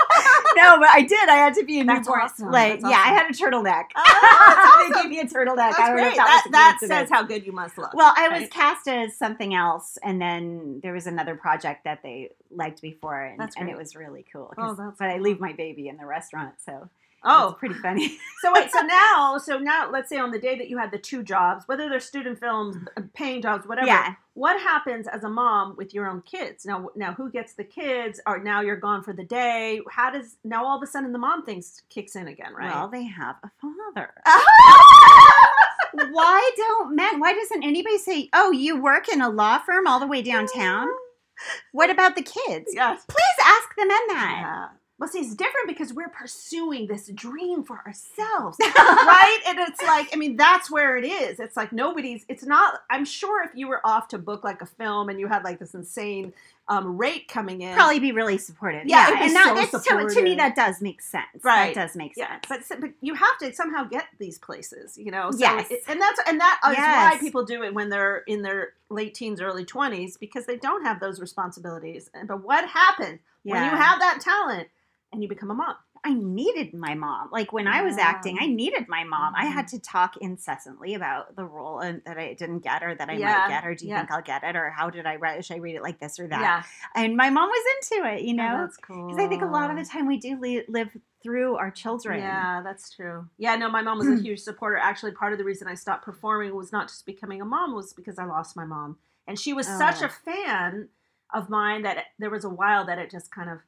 [0.56, 1.30] no, but I did.
[1.30, 2.22] I had to be a That's newborn.
[2.22, 2.52] awesome.
[2.52, 3.86] Like, That's yeah, I had a turtleneck.
[3.96, 5.56] Oh, they gave me a turtleneck.
[5.56, 6.12] That's I don't know great.
[6.12, 7.94] if That, that says how good you must look.
[7.94, 8.52] Well, I was right?
[8.52, 13.42] cast as something else, and then there was another project that they liked before, and,
[13.58, 14.54] and it was really cool.
[14.58, 16.90] Oh, but I leave my baby in the restaurant, so
[17.24, 18.18] oh, it's pretty funny.
[18.42, 20.98] so wait, so now, so now, let's say on the day that you had the
[20.98, 22.78] two jobs, whether they're student films,
[23.14, 23.88] paying jobs, whatever.
[23.88, 24.16] Yeah.
[24.34, 26.66] What happens as a mom with your own kids?
[26.66, 28.22] Now, now who gets the kids?
[28.28, 29.82] Or now you're gone for the day.
[29.90, 32.72] How does now all of a sudden the mom thing kicks in again, right?
[32.72, 34.14] Well, they have a father.
[36.12, 37.20] why don't men?
[37.20, 40.88] Why doesn't anybody say, "Oh, you work in a law firm all the way downtown"?
[41.72, 42.72] What about the kids?
[42.74, 43.06] yes.
[43.08, 44.40] Please ask the men that.
[44.42, 44.68] Yeah.
[45.00, 49.40] Well, see, it's different because we're pursuing this dream for ourselves, right?
[49.48, 51.40] And it's like, I mean, that's where it is.
[51.40, 52.26] It's like nobody's.
[52.28, 52.82] It's not.
[52.90, 55.60] I'm sure if you were off to book like a film and you had like
[55.60, 56.34] this insane
[56.68, 58.88] um, rate coming in, Probably be really supportive.
[58.88, 61.26] Yeah, Yeah, and that, so it's- to, to me that does make sense.
[61.44, 61.74] Right.
[61.76, 62.66] That does make Yeah, sense.
[62.70, 65.30] but, but you have to somehow get these places, you know.
[65.32, 65.70] So Yes.
[65.70, 69.14] it- and that's and that is why people do it when they're in their late
[69.14, 72.10] teens, early twenties, because they don't have those responsibilities.
[72.28, 74.68] But what happened when you have that talent
[75.12, 75.76] and you become a mom?
[76.04, 77.30] I needed my mom.
[77.32, 79.34] Like when I was acting, I needed my mom.
[79.36, 79.54] I Mhm.
[79.54, 83.14] had to talk incessantly about the role and that I didn't get or that I
[83.14, 84.00] Yeah, might get or do you yeah.
[84.00, 85.44] think I'll get it or how did I write?
[85.44, 86.40] Should I read it like this or that?
[86.40, 89.08] Yeah, And my mom was into it, you Oh, know, that's cool.
[89.08, 92.20] because I think a lot of the time we do li- live through our children.
[92.20, 93.28] Yeah, that's true.
[93.38, 94.78] Yeah, no, my mom was a huge supporter.
[94.78, 97.92] Actually, part of the reason I stopped performing was not just becoming a mom, was
[97.92, 98.98] because I lost my mom.
[99.26, 100.06] And she was such Oh.
[100.06, 100.90] a fan
[101.34, 103.60] of mine that it- there was a while that it just kind of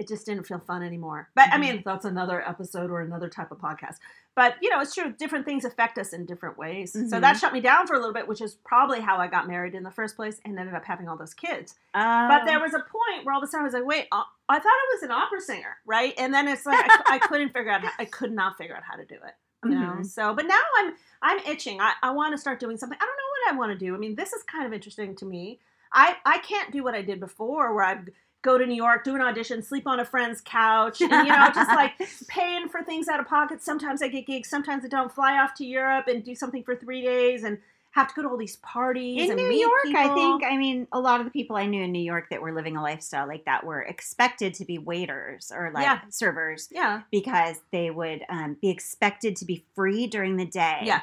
[0.00, 1.28] it just didn't feel fun anymore.
[1.36, 3.96] But I mean, that's another episode or another type of podcast.
[4.34, 5.12] But you know, it's true.
[5.12, 6.92] Different things affect us in different ways.
[6.92, 7.20] So Mhm.
[7.20, 9.74] that shut me down for a little bit, which is probably how I got married
[9.74, 11.74] in the first place and ended up having all those kids.
[11.94, 12.28] Oh.
[12.28, 14.22] But there was a point where all of a sudden I was like, wait, uh,
[14.48, 16.14] I thought I was an opera singer, right?
[16.16, 18.82] And then it's like I, I couldn't figure out, how, I could not figure out
[18.82, 19.34] how to do it,
[19.64, 19.96] you know.
[19.98, 20.06] Mhm.
[20.06, 21.80] So, but now I'm I'm itching.
[21.80, 22.96] I, I want to start doing something.
[22.98, 23.94] I don't know what I want to do.
[23.94, 25.60] I mean, this is kind of interesting to me.
[25.92, 27.98] I I can't do what I did before, where I
[28.42, 31.50] go to New York, do an audition, sleep on a friend's couch, and you know,
[31.54, 31.92] just like
[32.28, 33.62] paying for things out of pocket.
[33.62, 35.12] Sometimes I get gigs, sometimes I don't.
[35.12, 37.58] Fly off to Europe and do something for three days, and
[37.92, 40.44] have to go to all these parties in New York, I think.
[40.44, 42.76] I mean, a lot of the people I knew in New York that were living
[42.76, 46.00] a lifestyle like that were expected to be waiters or like Yeah.
[46.08, 47.02] servers Yeah.
[47.10, 50.82] because they would um, be expected to be free during the day.
[50.84, 51.00] Yeah.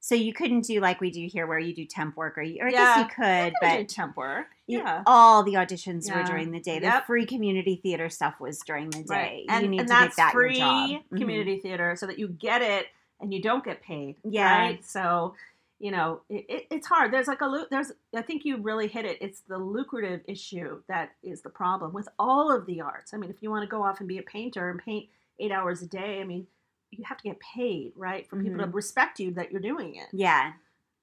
[0.00, 2.62] So you couldn't do like we do here, where you do temp work, or, you,
[2.62, 4.46] or I guess you could, but temp work.
[4.66, 5.02] you- Yeah.
[5.06, 6.78] all the auditions were during the day.
[6.78, 7.06] The Yep.
[7.06, 9.04] free community theater stuff was during the day.
[9.08, 9.38] Right.
[9.40, 11.62] You And, need and to that's that free community mm-hmm.
[11.62, 12.86] theater so that you get it
[13.20, 14.16] and you don't get paid.
[14.22, 14.58] Yeah.
[14.58, 14.84] Right.
[14.84, 15.34] So,
[15.80, 17.12] you know, it, it, it's hard.
[17.12, 19.18] There's like a, there's, I think you really hit it.
[19.20, 23.12] It's the lucrative issue that is the problem with all of the arts.
[23.14, 25.08] I mean, if you want to go off and be a painter and paint
[25.40, 26.46] eight hours a day, I mean,
[26.90, 28.26] you have to get paid, right?
[28.28, 28.74] For people to Mhm.
[28.74, 30.08] respect you that you're doing it.
[30.12, 30.52] Yeah.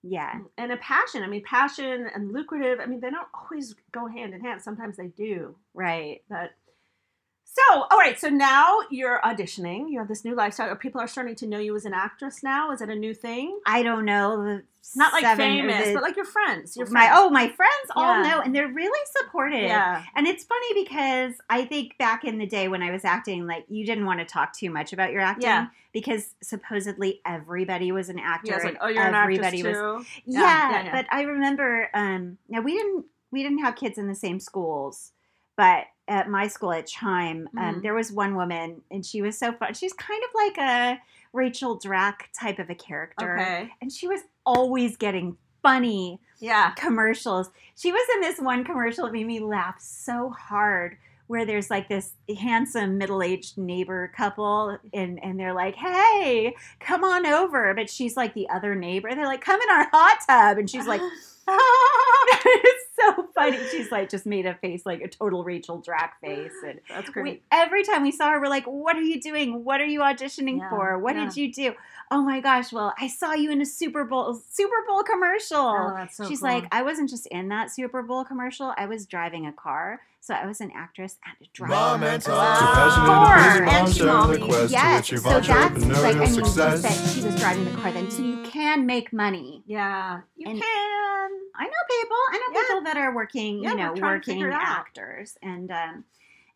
[0.02, 0.42] Yeah.
[0.58, 1.24] And a passion.
[1.24, 4.62] I mean, passion and lucrative, I mean, they don't always go hand in hand.
[4.62, 5.56] Sometimes they do.
[5.74, 6.22] Right.
[6.30, 6.52] But
[7.58, 8.20] so, all right.
[8.20, 9.90] So now you're auditioning.
[9.90, 10.76] You have this new lifestyle.
[10.76, 12.72] People are starting to know you as an actress now.
[12.72, 13.60] Is it a new thing?
[13.66, 14.62] I don't know.
[14.96, 16.78] Not like famous, the- but like your friends.
[16.78, 20.84] Your my oh my friends all know and they're really supportive yeah, and it's funny
[20.84, 24.20] because i think back in the day when i was acting like you didn't want
[24.20, 25.68] to talk too much about your acting Yeah.
[25.92, 28.64] because supposedly everybody was an actor yeah.
[28.64, 29.74] Like, oh, you're an actress everybody was
[30.06, 30.06] too.
[30.28, 30.92] yeah, Yeah, yeah, yeah.
[30.92, 35.12] but i remember um now we didn't we didn't have kids in the same schools
[35.58, 37.82] but at my school at chime um, Mhm.
[37.82, 41.02] there was one woman and she was so fun she's kind of like a
[41.34, 43.74] Rachel Dratch type of a character Okay.
[43.82, 46.72] and she was always getting funny Yeah.
[46.76, 47.50] commercials.
[47.76, 51.90] She was in this one commercial that made me laugh so hard where there's like
[51.90, 57.74] this handsome middle-aged neighbor couple and and they're like hey come on over.
[57.74, 59.10] But she's like the other neighbor.
[59.14, 60.58] They're like come in our hot tub.
[60.58, 61.02] And she's like
[61.48, 61.58] ah!
[62.46, 63.60] it's so funny.
[63.72, 66.52] She's like just made a face like a total Rachel Dratch face.
[66.66, 67.44] And That's we, great.
[67.52, 69.64] every time we saw her we're like what are you doing?
[69.64, 70.98] What are you auditioning Yeah, for?
[71.00, 71.26] What yeah.
[71.26, 71.74] did you do?
[72.12, 75.58] Oh my gosh well i saw you in a super bowl super bowl commercial.
[75.58, 76.50] Oh, so She's cool.
[76.50, 78.74] like, I wasn't just in that Super Bowl commercial.
[78.78, 81.74] I was driving a car, so I was an actress and a driver.
[81.74, 82.34] Mom and Wow.
[82.34, 83.28] Todd, too passionate Four.
[83.36, 84.68] to please your mom, And sharing the mommy.
[84.68, 85.48] to yes, so that's
[86.04, 86.82] like, I mean, you success.
[86.82, 89.62] said she was driving the car then, so you can make money.
[89.68, 91.30] yeah, you And- can.
[91.58, 92.18] I know people.
[92.32, 92.62] I know Yeah.
[92.68, 94.62] people that are working, Yeah, you know, we're trying to working figure it out.
[94.80, 96.04] actors, and um,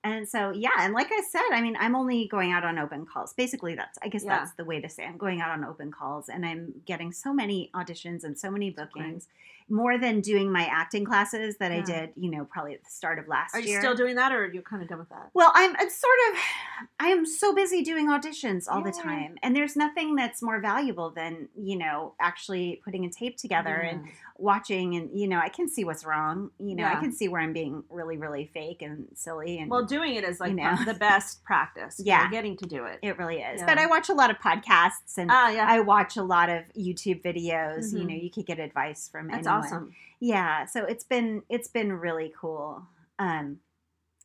[0.04, 3.06] and so yeah, and like I said, I mean, I'm only going out on open
[3.06, 3.34] calls.
[3.34, 4.40] Basically, that's I guess Yeah.
[4.40, 5.06] that's the way to say.
[5.06, 8.72] I'm going out on open calls, and I'm getting so many auditions and so many
[8.72, 9.28] bookings,
[9.70, 13.20] more than doing my acting classes that I did, you know, probably at the start
[13.20, 13.62] of last year.
[13.62, 13.82] Are you year.
[13.82, 15.30] still doing that, or are you kind of done with that?
[15.34, 16.40] Well, I'm it's sort of
[17.00, 19.38] I am so busy doing auditions all the time.
[19.44, 24.08] And there's nothing that's more valuable than, you know, actually putting a tape together and
[24.40, 26.52] watching and you know, I can see what's wrong.
[26.60, 29.86] You know, I can see where I'm being really really fake and silly and well,
[29.86, 30.76] doing it is like you know.
[30.86, 32.00] the best practice.
[32.04, 32.22] Yeah.
[32.22, 33.00] You're getting to do it.
[33.02, 33.60] it really is.
[33.62, 33.66] Yeah.
[33.66, 36.64] But I watch a lot of podcasts and Ah, yeah, I watch a lot of
[36.78, 37.94] YouTube videos.
[37.94, 38.08] You Mhm.
[38.08, 39.66] know, you could get advice from that's anyone.
[39.66, 39.96] awesome.
[40.20, 42.84] Yeah, so it's been it's been really cool.
[43.20, 43.60] Um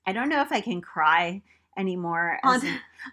[0.07, 1.43] I don't know if I can cry
[1.77, 2.39] anymore.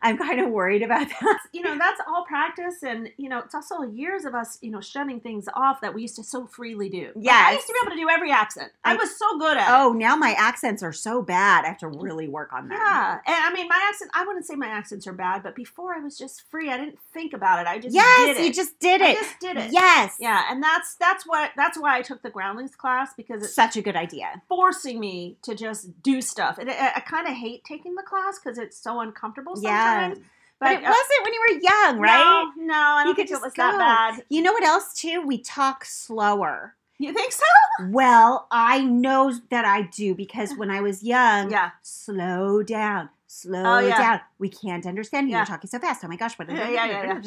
[0.01, 1.39] I'm kind of worried about that.
[1.51, 4.79] you know that's all practice and you know it's also years of us you know
[4.79, 7.79] shutting things off that we used to so freely do Like, i used to be
[7.85, 10.15] able to do every accent i, I- was so good at oh, it Oh, now
[10.15, 11.65] my accents are so bad.
[11.65, 13.21] I have to really work on that.
[13.25, 15.93] yeah and i mean my accent i wouldn't say my accents are bad but before
[15.93, 18.53] i was just free i didn't think about it i just yes, did it you
[18.53, 19.17] just did I it.
[19.17, 20.15] just did it Yes.
[20.21, 23.75] yeah and that's that's what that's why i took the groundlings class because it's Such
[23.75, 24.41] a good idea.
[24.47, 28.39] forcing me to just do stuff and i, I kind of hate taking the class
[28.41, 30.07] because it's so uncomfortable Yeah.
[30.09, 30.25] sometimes
[30.59, 32.51] But, it uh, wasn't when you were young, right?
[32.57, 34.93] no, no i You don't could think it was that bad You know what else
[34.93, 35.21] too?
[35.25, 36.75] We talk slower.
[36.99, 37.45] you think so
[37.89, 43.63] Well, I know that I do because when I was young, yeah slow down, slow
[43.65, 43.97] Oh, yeah.
[43.97, 44.21] down.
[44.37, 45.31] We can't understand you.
[45.31, 45.39] Yeah.
[45.39, 46.03] You're talking so fast.
[46.03, 46.49] Oh my gosh, what?
[46.49, 47.19] Yeah, yeah, yeah,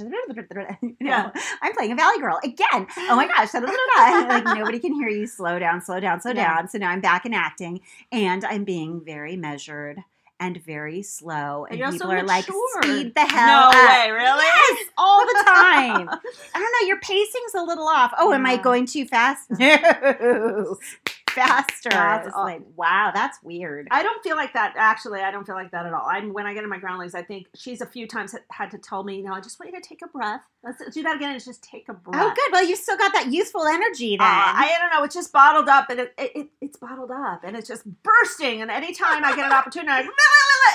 [0.80, 1.30] You Yeah.
[1.62, 2.86] I'm playing a Valley Girl again.
[3.10, 5.26] Oh my gosh, like nobody can hear you.
[5.26, 6.54] Slow down, slow down, slow Yeah.
[6.56, 6.68] down.
[6.68, 7.80] So now I'm back in acting,
[8.12, 9.98] and I'm being very measured
[10.44, 12.44] and very slow, and people are like.
[12.44, 14.44] "Speed the hell no up!" way, really?
[14.44, 16.08] Yes, all the time.
[16.54, 16.86] I don't know.
[16.86, 18.12] Your pacing's a little off.
[18.18, 19.50] Oh, am I going too fast?
[19.50, 20.76] No,
[21.34, 21.90] faster.
[21.90, 23.88] That's It's all- like, wow, that's weird.
[23.90, 24.74] I don't feel like that.
[24.76, 26.06] Actually, I don't feel like that at all.
[26.06, 28.78] I'm when I get in my groundlings, I think she's a few times had to
[28.78, 30.42] tell me, you know, I just want you to take a breath.
[30.62, 31.32] Let's do that again.
[31.32, 32.22] And just take a breath.
[32.22, 32.52] Oh, good.
[32.52, 34.26] Well, you still got that youthful energy then.
[34.26, 35.04] Uh, I don't know.
[35.04, 38.62] It's just bottled up, and it, it, it it's bottled up, and it's just bursting.
[38.62, 40.08] And anytime I get an opportunity, I,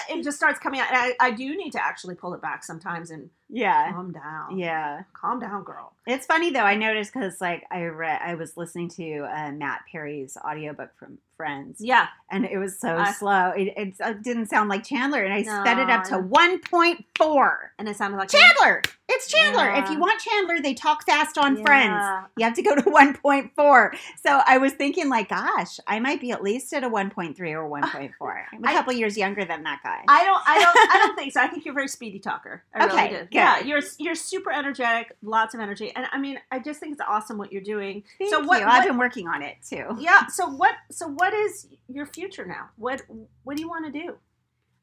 [0.09, 0.87] it just starts coming out.
[0.89, 3.91] And I, I do need to actually pull it back sometimes and yeah.
[3.91, 4.57] calm down.
[4.57, 5.03] Yeah.
[5.13, 5.93] calm down, girl.
[6.05, 6.59] It's funny though.
[6.59, 11.19] I noticed because like I read, I was listening to uh, Matt Perry's audiobook from
[11.43, 13.51] Friends, Yeah, and it was so slow.
[13.51, 17.05] It, it, uh, didn't sound like Chandler, and I sped it up to one point
[17.17, 17.71] four.
[17.79, 19.69] and it sounded like Chandler, it's Chandler.
[19.71, 21.63] If you want Chandler, they talk fast on Yeah.
[21.63, 22.27] Friends.
[22.35, 23.95] You have to go to 1.4.
[24.23, 27.69] So I was thinking, like, gosh, I might be at least at a 1.3 or
[27.81, 28.11] 1.4.
[28.53, 30.03] I'm a I- couple years younger than that guy.
[30.07, 31.41] I don't, I don't, I don't think so.
[31.41, 32.63] I think you're a very speedy talker.
[32.75, 33.17] I Okay, really do.
[33.21, 33.27] good.
[33.31, 37.01] Yeah, you're you're super energetic, lots of energy, and I mean, I just think it's
[37.07, 38.03] awesome what you're doing.
[38.19, 38.59] Thank so what?
[38.59, 38.65] you.
[38.67, 39.95] what I've been working on it too.
[39.99, 40.27] yeah.
[40.27, 40.75] So what?
[40.91, 42.69] So what is your future now?
[42.77, 43.01] What
[43.43, 44.15] What do you want to do?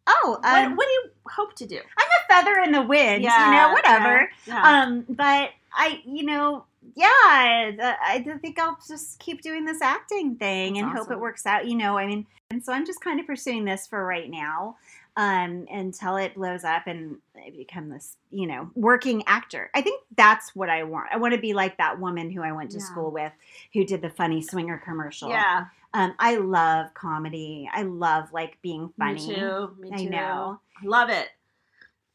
[0.09, 1.81] Oh, what, um, what do you hope to do?
[1.99, 3.23] I'm a feather in the wind.
[3.25, 4.31] you know, whatever.
[4.47, 4.55] Yeah.
[4.55, 4.83] yeah.
[4.83, 10.37] Um, but I, you know, yeah, I, I think I'll just keep doing this acting
[10.37, 11.67] thing That's and hope it works out.
[11.67, 14.77] You know, I mean, and so I'm just kind of pursuing this for right now,
[15.17, 19.71] um, until it blows up and I become this, you know, working actor.
[19.75, 21.09] I think that's what I want.
[21.11, 22.85] I want to be like that woman who I went to Yeah.
[22.85, 23.33] school with,
[23.73, 25.31] who did the funny swinger commercial.
[25.31, 25.65] yeah.
[25.97, 27.71] Um, I love comedy.
[27.73, 29.15] I love like being funny.
[29.15, 29.71] Me too.
[29.81, 29.97] Me too.
[29.97, 30.61] I know.
[30.85, 31.29] Love it.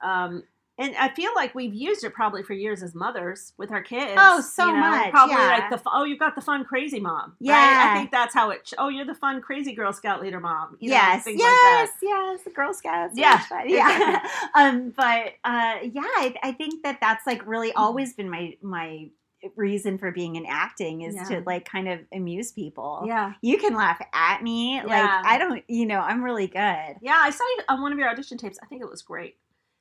[0.01, 0.43] Um,
[0.77, 4.13] and I feel like we've used it probably for years as mothers with our kids.
[4.17, 5.47] Oh, so much, Probably yeah.
[5.47, 7.31] like the oh, you've got the fun crazy mom.
[7.31, 7.35] right?
[7.39, 7.91] Yeah.
[7.91, 8.71] I think that's how it.
[8.77, 10.77] Oh, you're the fun crazy Girl Scout leader mom.
[10.79, 12.07] You know, yes, things yes, like that.
[12.33, 13.17] yes, the Girl Scouts.
[13.17, 14.27] Yeah, yeah.
[14.55, 19.09] um, but uh, yeah, I, I think that that's like really always been my my
[19.55, 21.23] reason for being in acting is Yeah.
[21.25, 23.03] to like kind of amuse people.
[23.05, 23.33] Yeah.
[23.41, 25.21] You can laugh at me, like Yeah.
[25.25, 26.95] I don't, you know, I'm really good.
[27.01, 28.57] Yeah, I saw you on one of your audition tapes.
[28.61, 29.37] I think it was great.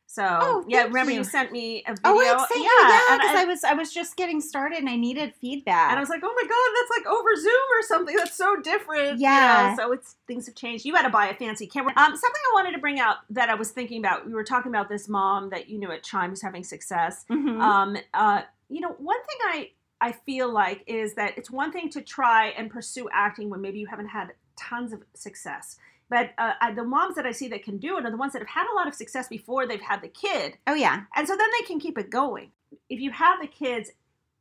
[0.06, 1.18] So Oh, yeah, remember you.
[1.18, 1.24] you.
[1.24, 2.00] sent me a video.
[2.04, 4.96] Oh, wait, say yeah, because I, I was I was just getting started and I
[4.96, 5.90] needed feedback.
[5.90, 8.16] and I was like, oh my god, that's like over Zoom or something.
[8.16, 9.20] That's so different.
[9.20, 9.76] you know, Yeah.
[9.76, 10.84] so it's things have changed.
[10.84, 11.92] You had to buy a fancy camera.
[11.96, 14.26] Um, something I wanted to bring out that I was thinking about.
[14.26, 17.24] We were talking about this mom that you knew at Chime was having success.
[17.30, 17.60] Mhm.
[17.60, 21.90] Um, uh, you know, one thing I I feel like is that it's one thing
[21.90, 25.76] to try and pursue acting when maybe you haven't had tons of success.
[26.08, 28.32] But uh, I, the moms that I see that can do it are the ones
[28.32, 31.28] that have had a lot of success before they've had the kid, oh yeah, and
[31.28, 32.50] so then they can keep it going.
[32.88, 33.90] If you have the kids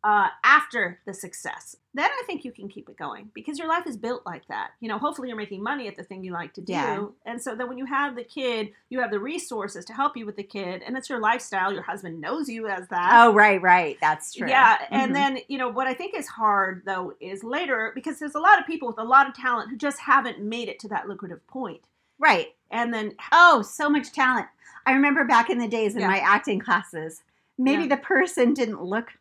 [0.04, 3.86] uh, after the success, then I think you can keep it going because your life
[3.86, 4.72] is built like that.
[4.80, 7.06] You know, hopefully you're making money at the thing you like to do, Yeah.
[7.26, 10.26] and so then when you have the kid, you have the resources to help you
[10.26, 11.74] with the kid, and it's your lifestyle.
[11.74, 13.10] Your husband knows you as that.
[13.14, 14.48] oh right, right, that's true.
[14.48, 15.14] Yeah, and Mhm.
[15.16, 18.60] then you know what I think is hard though is later because there's a lot
[18.60, 21.46] of people with a lot of talent who just haven't made it to that lucrative
[21.48, 21.82] point,
[22.20, 22.56] right.
[22.72, 24.48] and then Oh, so much talent.
[24.86, 26.08] I remember back in the days in Yeah.
[26.08, 27.22] my acting classes,
[27.58, 27.90] maybe Yeah.
[27.90, 29.12] the person didn't look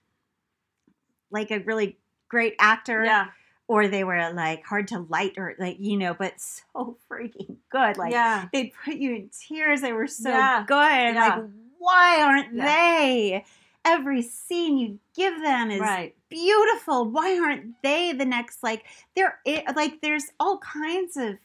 [1.31, 3.27] like a really great actor yeah,
[3.67, 7.97] or they were like hard to light or like you know, but so freaking good.
[7.97, 9.81] Like yeah, they'd put you in tears.
[9.81, 10.65] They were so Yeah.
[10.67, 10.75] good.
[11.15, 11.37] Yeah.
[11.37, 13.45] Like, why aren't they?
[13.85, 17.09] Every scene you give them is right, beautiful.
[17.09, 18.63] Why aren't they the next?
[18.63, 18.85] Like,
[19.17, 19.39] there,
[19.75, 21.37] like, there's all kinds of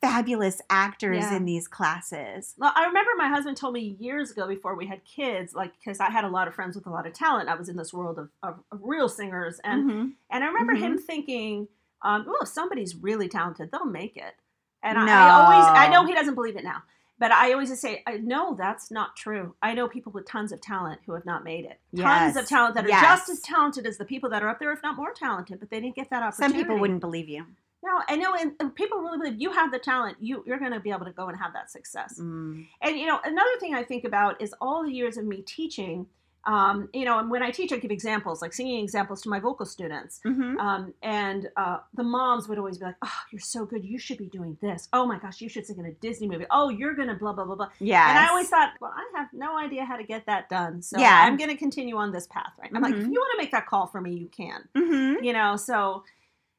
[0.00, 1.36] fabulous actors Yeah.
[1.36, 2.54] in these classes.
[2.58, 6.00] Well, I remember my husband told me years ago before we had kids, like because
[6.00, 7.48] I had a lot of friends with a lot of talent.
[7.48, 10.12] I was in this world of, of, of real singers, and Mhm.
[10.30, 10.84] and I remember Mm-hmm.
[10.84, 11.68] him thinking,
[12.02, 14.34] um, "Oh, if somebody's really talented, they'll make it."
[14.82, 15.12] And No.
[15.12, 16.82] I, I always, I know he doesn't believe it now,
[17.18, 20.52] but I always just say, I, "No, that's not true." I know people with tons
[20.52, 21.80] of talent who have not made it.
[21.96, 22.36] Tons Yes.
[22.36, 23.02] of talent that are Yes.
[23.02, 25.70] just as talented as the people that are up there, if not more talented, but
[25.70, 26.52] they didn't get that opportunity.
[26.52, 27.46] Some people wouldn't believe you.
[27.82, 30.16] No, I know, and, and people really believe you have the talent.
[30.20, 32.18] You you're going to be able to go and have that success.
[32.20, 32.66] Mm.
[32.82, 36.06] And you know, another thing I think about is all the years of me teaching.
[36.48, 39.40] Um, you know, and when I teach, I give examples, like singing examples to my
[39.40, 40.20] vocal students.
[40.24, 40.56] Mhm.
[40.60, 43.84] Um, and uh, the moms would always be like, "Oh, you're so good.
[43.84, 44.88] You should be doing this.
[44.92, 46.46] Oh my gosh, you should sing in a Disney movie.
[46.52, 48.08] Oh, you're gonna blah blah blah blah." Yes.
[48.10, 51.00] And I always thought, well, I have no idea how to get that done, so
[51.00, 51.24] Yeah.
[51.26, 52.52] I'm gonna continue on this path.
[52.60, 52.70] Right?
[52.72, 53.12] I'm like, if Mhm.
[53.12, 54.68] you want to make that call for me, you can.
[54.76, 55.24] Mhm.
[55.24, 56.04] You know, so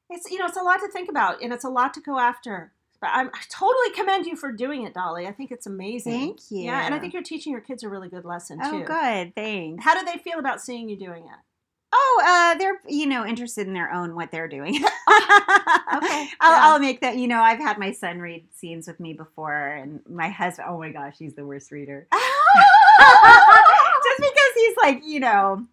[0.10, 2.20] it's you know, it's a lot to think about, and it's a lot to go
[2.20, 2.72] after.
[3.00, 5.28] But I'm, I totally commend you for doing it, Dolly.
[5.28, 6.14] I think it's amazing.
[6.14, 6.64] Thank you.
[6.64, 8.66] Yeah, and I think you're teaching your kids a really good lesson too.
[8.66, 9.36] Oh, good.
[9.36, 9.84] Thanks.
[9.84, 11.40] How do they feel about seeing you doing it?
[11.94, 14.76] Oh, uh, they're you know interested in their own what they're doing.
[14.76, 15.38] okay,
[15.98, 16.60] Okay, I'll, yeah.
[16.64, 17.18] I'll make that.
[17.18, 20.68] You know, I've had my son read scenes with me before, and my husband.
[20.70, 22.08] Oh my gosh, he's the worst reader.
[22.14, 25.66] Just because he's like, you know,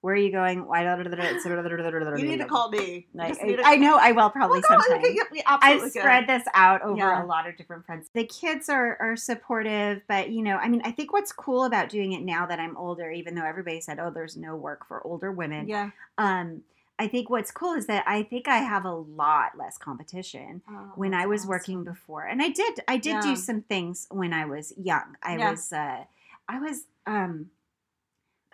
[0.00, 0.66] where are you going?
[0.66, 0.82] Why?
[0.82, 3.06] You need to call me.
[3.12, 5.02] Like, to- I know I will probably Well, sometime.
[5.32, 5.92] yeah, I've good.
[5.92, 7.22] spread this out over Yeah.
[7.22, 8.08] a lot of different friends.
[8.14, 11.88] The kids are are supportive, but you know, I mean, I think what's cool about
[11.90, 15.06] doing it now that I'm older, even though everybody said, "Oh, there's no work for
[15.06, 15.90] older women," Yeah.
[16.18, 16.62] um,
[16.98, 20.92] I think what's cool is that I think I have a lot less competition Oh,
[20.96, 21.50] when I was awesome.
[21.50, 23.20] working before, and I did I did Yeah.
[23.22, 25.16] do some things when I was young.
[25.22, 25.50] I Yeah.
[25.50, 26.04] was uh,
[26.48, 27.50] I was um,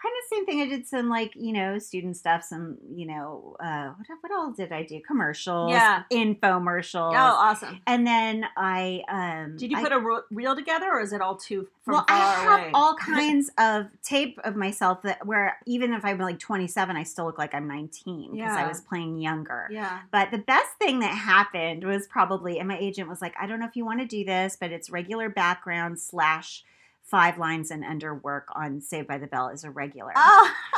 [0.06, 0.60] kind of same thing.
[0.62, 4.52] I did some like you know student stuff, some you know uh, what what all
[4.52, 5.00] did I do?
[5.06, 6.02] Commercials, Yeah.
[6.12, 7.12] infomercials.
[7.12, 7.80] Oh, awesome.
[7.86, 11.36] And then I um Did you I- put a reel together, or is it all
[11.36, 12.70] too from well, I have away?
[12.74, 17.24] all kinds of tape of myself that where even if I'm like 27, I still
[17.26, 19.68] look like I'm 19 because I was playing younger.
[19.70, 20.00] yeah.
[20.10, 23.60] But the best thing that happened was probably, and my agent was like, I don't
[23.60, 26.64] know if you want to do this, but it's regular background slash
[27.06, 30.12] five lines and under work on Saved by the Bell as a regular.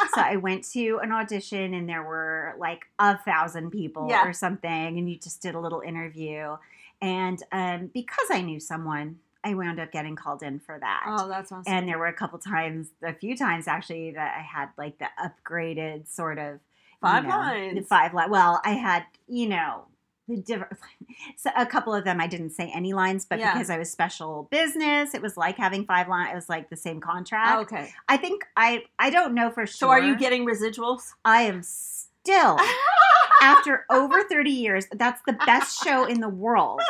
[0.01, 0.07] Oh.
[0.15, 4.27] so I went to an audition and there were like a thousand people Yeah.
[4.27, 6.57] or something, and you just did a little interview.
[7.03, 11.05] And um, because I knew someone, I wound up getting called in for that.
[11.09, 11.73] oh, that's awesome.
[11.73, 15.07] And there were a couple times, a few times actually, that I had like the
[15.21, 16.61] upgraded sort of
[17.01, 17.87] Five you know, lines.
[17.89, 18.31] Five line.
[18.31, 19.85] Well, I had you know
[20.29, 20.79] the different.
[21.37, 23.53] So a couple of them I didn't say any lines, but Yeah.
[23.53, 26.31] because I was special business, it was like having five lines.
[26.33, 27.57] It was like the same contract.
[27.57, 27.93] Oh, okay.
[28.09, 29.89] I think I I don't know for sure.
[29.89, 31.15] So are you getting residuals?
[31.25, 32.59] I am still
[33.43, 36.81] after over 30 years, that's the best show in the world.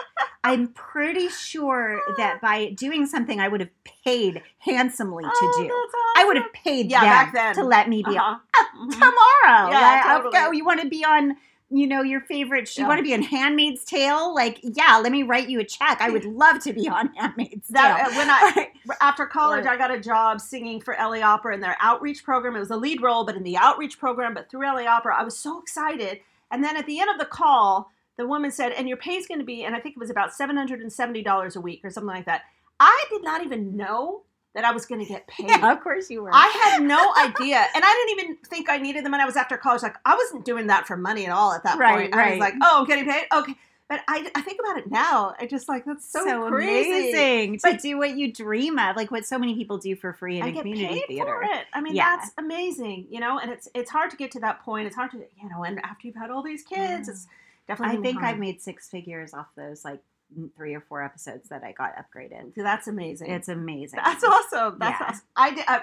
[0.44, 3.70] I'm pretty sure that by doing something I would have
[4.04, 5.64] paid handsomely to Oh, do.
[5.64, 7.54] that's I would have paid Yeah, back then.
[7.56, 8.64] to let me be on Uh-huh.
[8.78, 8.92] Mhm.
[8.92, 9.70] tomorrow.
[9.70, 10.32] Yeah, Like, totally.
[10.38, 10.50] go.
[10.52, 11.36] You want to be on,
[11.70, 12.74] you know, your favorite.
[12.76, 12.88] You Yeah.
[12.88, 14.34] want to be in Handmaid's Tale?
[14.34, 16.00] Like, yeah, let me write you a check.
[16.00, 18.16] I would love to be on Handmaid's That, Tale.
[18.16, 18.70] when I
[19.02, 22.56] after college, I got a job singing for LA Opera in their outreach program.
[22.56, 25.24] It was a lead role, but in the outreach program, but through LA Opera, I
[25.24, 26.20] was so excited.
[26.50, 29.26] And then at the end of the call, the woman said, "And your pay is
[29.26, 31.60] going to be," and I think it was about seven hundred and seventy dollars a
[31.60, 32.42] week or something like that.
[32.80, 34.22] I did not even know
[34.58, 35.48] that I was going to get paid.
[35.48, 36.30] Yeah, of course you were.
[36.32, 39.22] I had no idea, and I didn't even think I needed the money.
[39.22, 41.78] I was after college, like I wasn't doing that for money at all at that
[41.78, 42.14] Right, point.
[42.14, 43.54] I was like, "Oh, I'm getting paid, okay."
[43.88, 45.34] But I, I think about it now.
[45.40, 46.90] I just like that's so, crazy.
[46.90, 50.12] amazing to But- do what you dream of, like what so many people do for
[50.12, 51.24] free in I a get community paid theater.
[51.24, 51.64] for it.
[51.72, 52.16] I mean, Yeah.
[52.16, 53.38] that's amazing, you know.
[53.38, 54.86] And it's it's hard to get to that point.
[54.88, 57.12] It's hard to, you know, and after you've had all these kids, Yeah.
[57.12, 57.26] it's
[57.66, 57.96] definitely.
[57.98, 58.34] I think hard.
[58.34, 60.02] I've made six figures off those like
[60.56, 62.52] three or four episodes that I got upgraded.
[62.56, 63.30] That's amazing.
[63.30, 64.00] It's amazing.
[64.04, 64.78] That's awesome.
[64.78, 65.06] That's Yeah.
[65.06, 65.22] awesome.
[65.36, 65.64] I did.
[65.66, 65.80] I,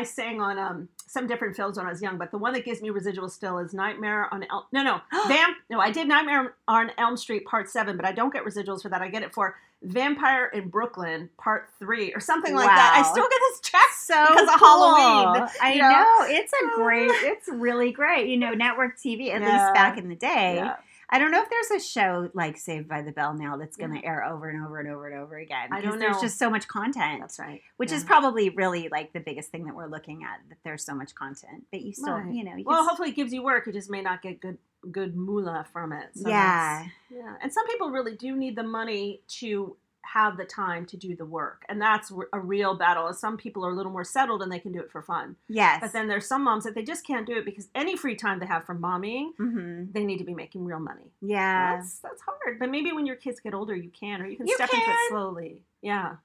[0.00, 2.64] I sang on um, some different films when I was young, but the one that
[2.64, 4.64] gives me residual still is Nightmare on Elm.
[4.72, 5.56] No, no, Vamp.
[5.70, 8.88] No, I did Nightmare on Elm Street Part Seven, but I don't get residuals for
[8.88, 9.02] that.
[9.02, 12.94] I get it for Vampire in Brooklyn Part Three or something like that.
[13.04, 13.80] I still get this check.
[13.98, 14.60] so because of.
[14.60, 15.90] Halloween, I know.
[15.90, 16.26] know?
[16.34, 17.10] it's a great.
[17.34, 18.28] It's really great.
[18.28, 19.30] You know, network TV.
[19.34, 19.52] At Yeah.
[19.52, 20.56] least back in the day.
[20.56, 20.76] Yeah.
[21.10, 23.92] I don't know if there's a show like Saved by the Bell now that's going
[23.94, 25.68] to air over and over and over and over again.
[25.70, 27.60] I because don't There's just so much content, That's right.
[27.76, 30.40] which is probably really like the biggest thing that we're looking at.
[30.48, 32.32] That there's so much content, but you still, Right.
[32.32, 33.66] you know, you Well, hopefully it gives you work.
[33.66, 34.58] You just may not get good
[34.90, 36.10] good moolah from it.
[36.14, 39.76] So yeah, Yeah, and some people really do need the money to
[40.12, 43.06] have the time to do the work, and that's a real battle.
[43.06, 45.36] And some people are a little more settled and they can do it for fun.
[45.48, 48.14] yes, But then there's some moms that they just can't do it because any free
[48.16, 51.10] time they have from mommying, hmm they need to be making real money.
[51.20, 52.58] yeah, That's that's hard.
[52.58, 54.90] But maybe when your kids get older, you can, or you can You step into
[54.90, 55.62] it slowly.
[55.82, 56.16] Yeah.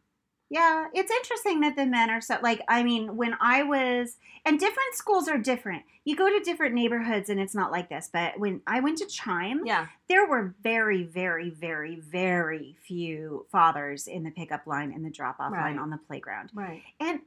[0.50, 4.60] Yeah, it's interesting that the men are so like I mean, when I was and
[4.60, 5.84] different schools are different.
[6.06, 9.06] You go to different neighborhoods and it's not like this, but when I went to
[9.06, 9.88] Chime, Yeah.
[10.08, 15.52] there were very very very very few fathers in the pickup line and the drop-off
[15.52, 15.62] Right.
[15.70, 16.50] line on the playground.
[16.54, 16.82] Right.
[17.00, 17.20] And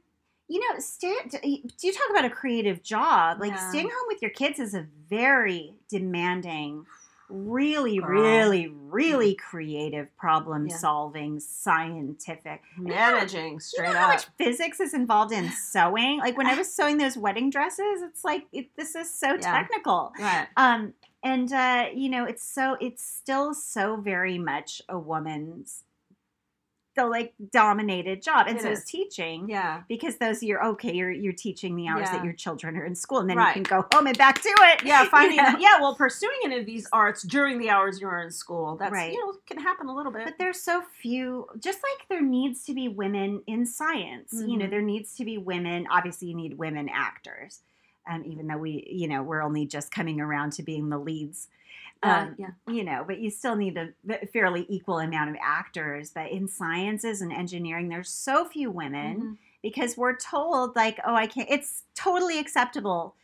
[0.49, 1.39] you know, stay, do
[1.87, 3.39] you talk about a creative job?
[3.39, 3.69] Like Yeah.
[3.69, 6.85] staying home with your kids is a very demanding,
[7.33, 8.09] really, Girl.
[8.09, 10.77] really, really creative problem Yeah.
[10.77, 12.61] solving, scientific.
[12.77, 14.13] Managing You straight know how up.
[14.13, 16.19] much physics is involved in sewing?
[16.19, 19.39] Like when I was sewing those wedding dresses, it's like it, this is so Yeah.
[19.39, 20.13] technical.
[20.19, 20.47] Right.
[20.57, 25.83] Um, and uh, you know, it's so it's still so very much a woman's
[26.95, 29.49] the like dominated job, and It so is teaching.
[29.49, 29.81] Yeah.
[29.87, 32.17] Because those you're okay, you're you're teaching the hours Yeah.
[32.17, 33.55] that your children are in school, and then Right.
[33.55, 34.83] you can go home and back to it.
[34.85, 35.57] Yeah, finding You know?
[35.59, 39.11] Yeah, well, pursuing any of these arts during the hours you're in school, that's Right.
[39.13, 40.25] you know can happen a little bit.
[40.25, 44.31] But there's so few, just like there needs to be women in science.
[44.33, 44.69] You know, Mhm.
[44.69, 45.87] there needs to be women.
[45.89, 47.61] Obviously, you need women actors.
[48.09, 51.47] Um, even though we, you know, we're only just coming around to being the leads.
[52.03, 52.49] Uh, Um, yeah.
[52.67, 56.11] You know, but you still need a fairly equal amount of actors.
[56.11, 59.37] But in sciences and engineering, there's so few women Mhm.
[59.61, 63.15] because we're told, like, oh, I can't, it's totally acceptable.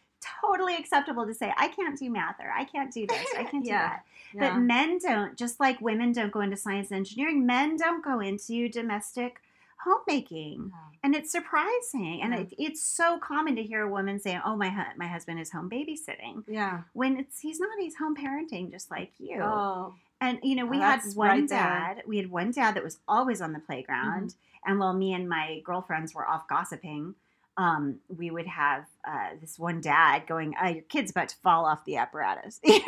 [0.42, 3.64] Totally acceptable to say, I can't do math or I can't do this, I can't
[3.64, 3.90] do Yeah.
[3.90, 4.06] that.
[4.34, 4.54] Yeah.
[4.54, 8.20] But men don't, just like women don't go into science and engineering, men don't go
[8.20, 9.42] into domestic
[9.84, 10.72] homemaking.
[11.04, 12.20] And it's surprising.
[12.22, 15.40] And it, it's so common to hear a woman say, Oh, my, hu- my husband
[15.40, 16.44] is home babysitting.
[16.48, 16.82] yeah.
[16.94, 19.42] When it's he's not, he's home parenting just like you.
[19.42, 19.94] Oh.
[20.22, 21.58] And you know, we Oh, had one right there.
[21.60, 22.04] dad.
[22.06, 24.30] We had one dad that was always on the playground.
[24.32, 24.72] Mm-hmm.
[24.72, 27.16] And while me and my girlfriends were off gossiping,
[27.60, 31.66] um, we would have uh, this one dad going, uh, "Your kid's about to fall
[31.66, 32.88] off the apparatus." right,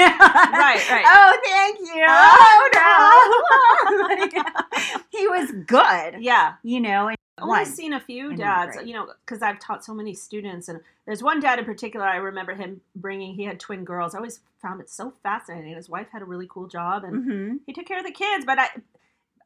[0.89, 1.05] right.
[1.05, 2.05] Oh, thank you.
[2.07, 3.97] Oh, no!
[4.07, 4.33] Like,
[5.09, 6.53] he was good, Yeah.
[6.63, 7.07] you know.
[7.09, 7.65] And I've only one.
[7.65, 11.39] seen a few dads, you know, because I've taught so many students, and there's one
[11.39, 13.33] dad in particular I remember him bringing.
[13.35, 14.13] He had twin girls.
[14.13, 15.75] I always found it so fascinating.
[15.75, 17.59] His wife had a really cool job, and Mhm.
[17.65, 18.45] he took care of the kids.
[18.45, 18.69] But I,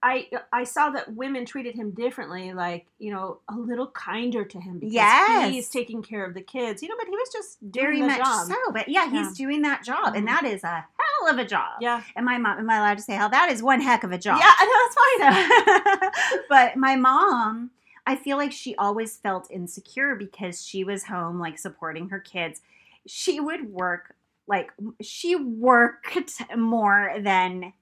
[0.04, 4.60] I, I saw that women treated him differently, like you know, a little kinder to
[4.60, 5.52] him because Yes.
[5.52, 6.82] he's taking care of the kids.
[6.84, 8.48] You know, but he was just doing very much job.
[8.48, 8.56] so.
[8.72, 10.32] But yeah, he's doing that job, and Mhm.
[10.32, 11.82] that is a hell of a job.
[11.82, 13.30] Yeah, And my mom, am I allowed to say hell?
[13.30, 14.40] That is one heck of a job.
[14.40, 16.42] yeah, I know that's fine.
[16.50, 17.72] but my mom,
[18.06, 22.62] I feel like she always felt insecure because she was home, like supporting her kids.
[23.08, 24.16] She would work,
[24.48, 24.72] like,
[25.02, 27.74] she worked more than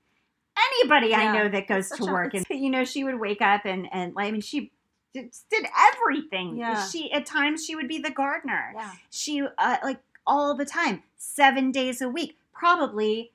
[0.57, 2.33] anybody I know that goes Such to work.
[2.33, 4.71] And, you know, she would wake up and, and like, I mean, she
[5.13, 6.57] did, did everything.
[6.57, 6.85] Yeah.
[6.87, 11.03] She, at times, she would be the gardener yeah, she uh, like all the time
[11.17, 13.31] seven days a week probably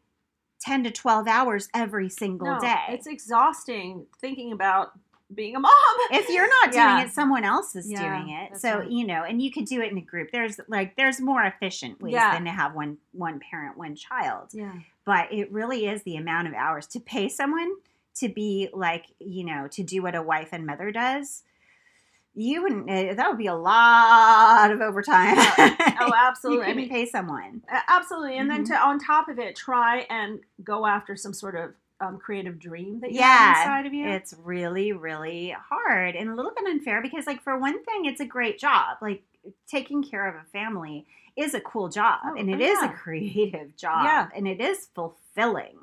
[0.60, 4.92] 10 to 12 hours every single no, day it's exhausting thinking about
[5.34, 5.70] being a mom.
[6.10, 7.02] if you're not doing Yeah.
[7.04, 8.90] it someone else is Yeah, doing it so right.
[8.90, 12.00] you know and you could do it in a group there's like there's more efficient
[12.00, 12.32] ways Yeah.
[12.34, 14.72] than to have one one parent one child yeah,
[15.08, 17.72] but it really is the amount of hours to pay someone
[18.20, 21.42] to be like you know to do what a wife and mother does
[22.34, 25.36] you wouldn't uh, that would be a lot of overtime
[26.00, 26.66] oh, absolutely.
[26.66, 28.38] you I mean, pay someone Uh, Absolutely.
[28.38, 28.68] And then Mhm.
[28.68, 33.00] to on top of it, try and go after some sort of um, creative dream
[33.00, 34.06] that you Yeah, have inside of you.
[34.06, 38.20] It's really, really hard and a little bit unfair because, like, for one thing, it's
[38.20, 38.98] a great job.
[39.02, 39.22] Like,
[39.66, 41.06] taking care of a family
[41.38, 42.90] is a cool job Oh, and oh, it is yeah.
[42.90, 44.28] a creative job Yeah.
[44.34, 45.78] and it is fulfilling.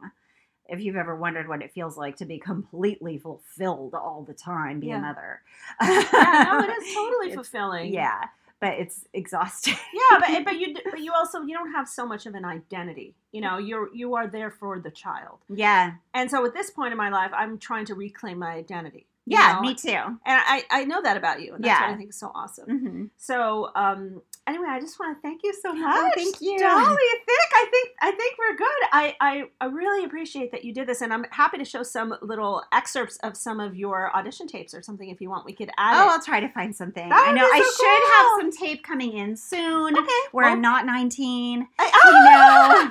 [0.68, 4.80] If you've ever wondered what it feels like to be completely fulfilled all the time,
[4.80, 4.98] be Yeah.
[4.98, 5.42] a mother.
[5.82, 7.94] yeah, no, it is totally It's- fulfilling.
[7.94, 8.24] Yeah,
[8.60, 9.76] but it's exhausting.
[9.94, 13.14] yeah, but but you but you also you don't have so much of an identity.
[13.32, 15.40] You know, you're you are there for the child.
[15.50, 19.06] yeah, And so at this point in my life, I'm trying to reclaim my identity.
[19.28, 19.62] you yeah, know?
[19.62, 19.90] me too.
[19.92, 21.54] And I, I know that about you.
[21.56, 21.94] And that's what Yeah.
[21.94, 22.66] I think is so awesome.
[22.80, 26.14] hmm So um, anyway, I just want to thank you so oh, much.
[26.16, 26.58] thank you.
[26.60, 27.54] Dolly Thicke.
[27.54, 28.68] I think I think we're good.
[28.92, 32.16] I, I I really appreciate that you did this, and I'm happy to show some
[32.22, 35.46] little excerpts of some of your audition tapes or something if you want.
[35.46, 36.12] We could add Oh, it.
[36.14, 37.10] I'll try to find something.
[37.10, 38.12] That I know be I so should cool.
[38.12, 39.98] have some tape coming in soon.
[39.98, 41.68] Okay, Where well- I'm not 19.
[41.80, 42.90] I-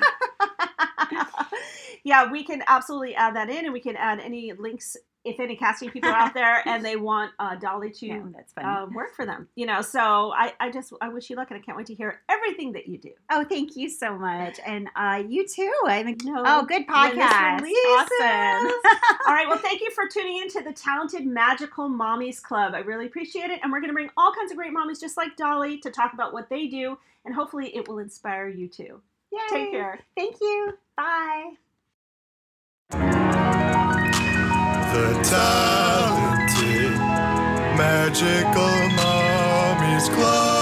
[2.03, 5.55] yeah, we can absolutely add that in, and we can add any links if any
[5.55, 8.21] casting people are out there and they want uh, Dolly to Yeah,
[8.57, 9.47] uh, work for them.
[9.55, 11.93] You know, so I, I just I wish you luck, and I can't wait to
[11.95, 13.11] hear everything that you do.
[13.31, 14.59] oh, thank you so much.
[14.65, 15.73] And uh, you too.
[15.87, 17.61] I think, No, oh, good podcast.
[17.61, 18.71] Awesome.
[19.27, 22.73] All right, well, thank you for tuning in to the Talented Magical Mommies Club.
[22.73, 25.17] I really appreciate it, and we're going to bring all kinds of great mommies just
[25.17, 29.01] like Dolly to talk about what they do, and hopefully, it will inspire you too.
[29.31, 29.39] Yay.
[29.49, 29.99] Take care.
[30.15, 30.77] Thank you.
[30.95, 31.53] Bye.
[34.95, 36.97] The talented
[37.77, 40.54] magical Mommy's club.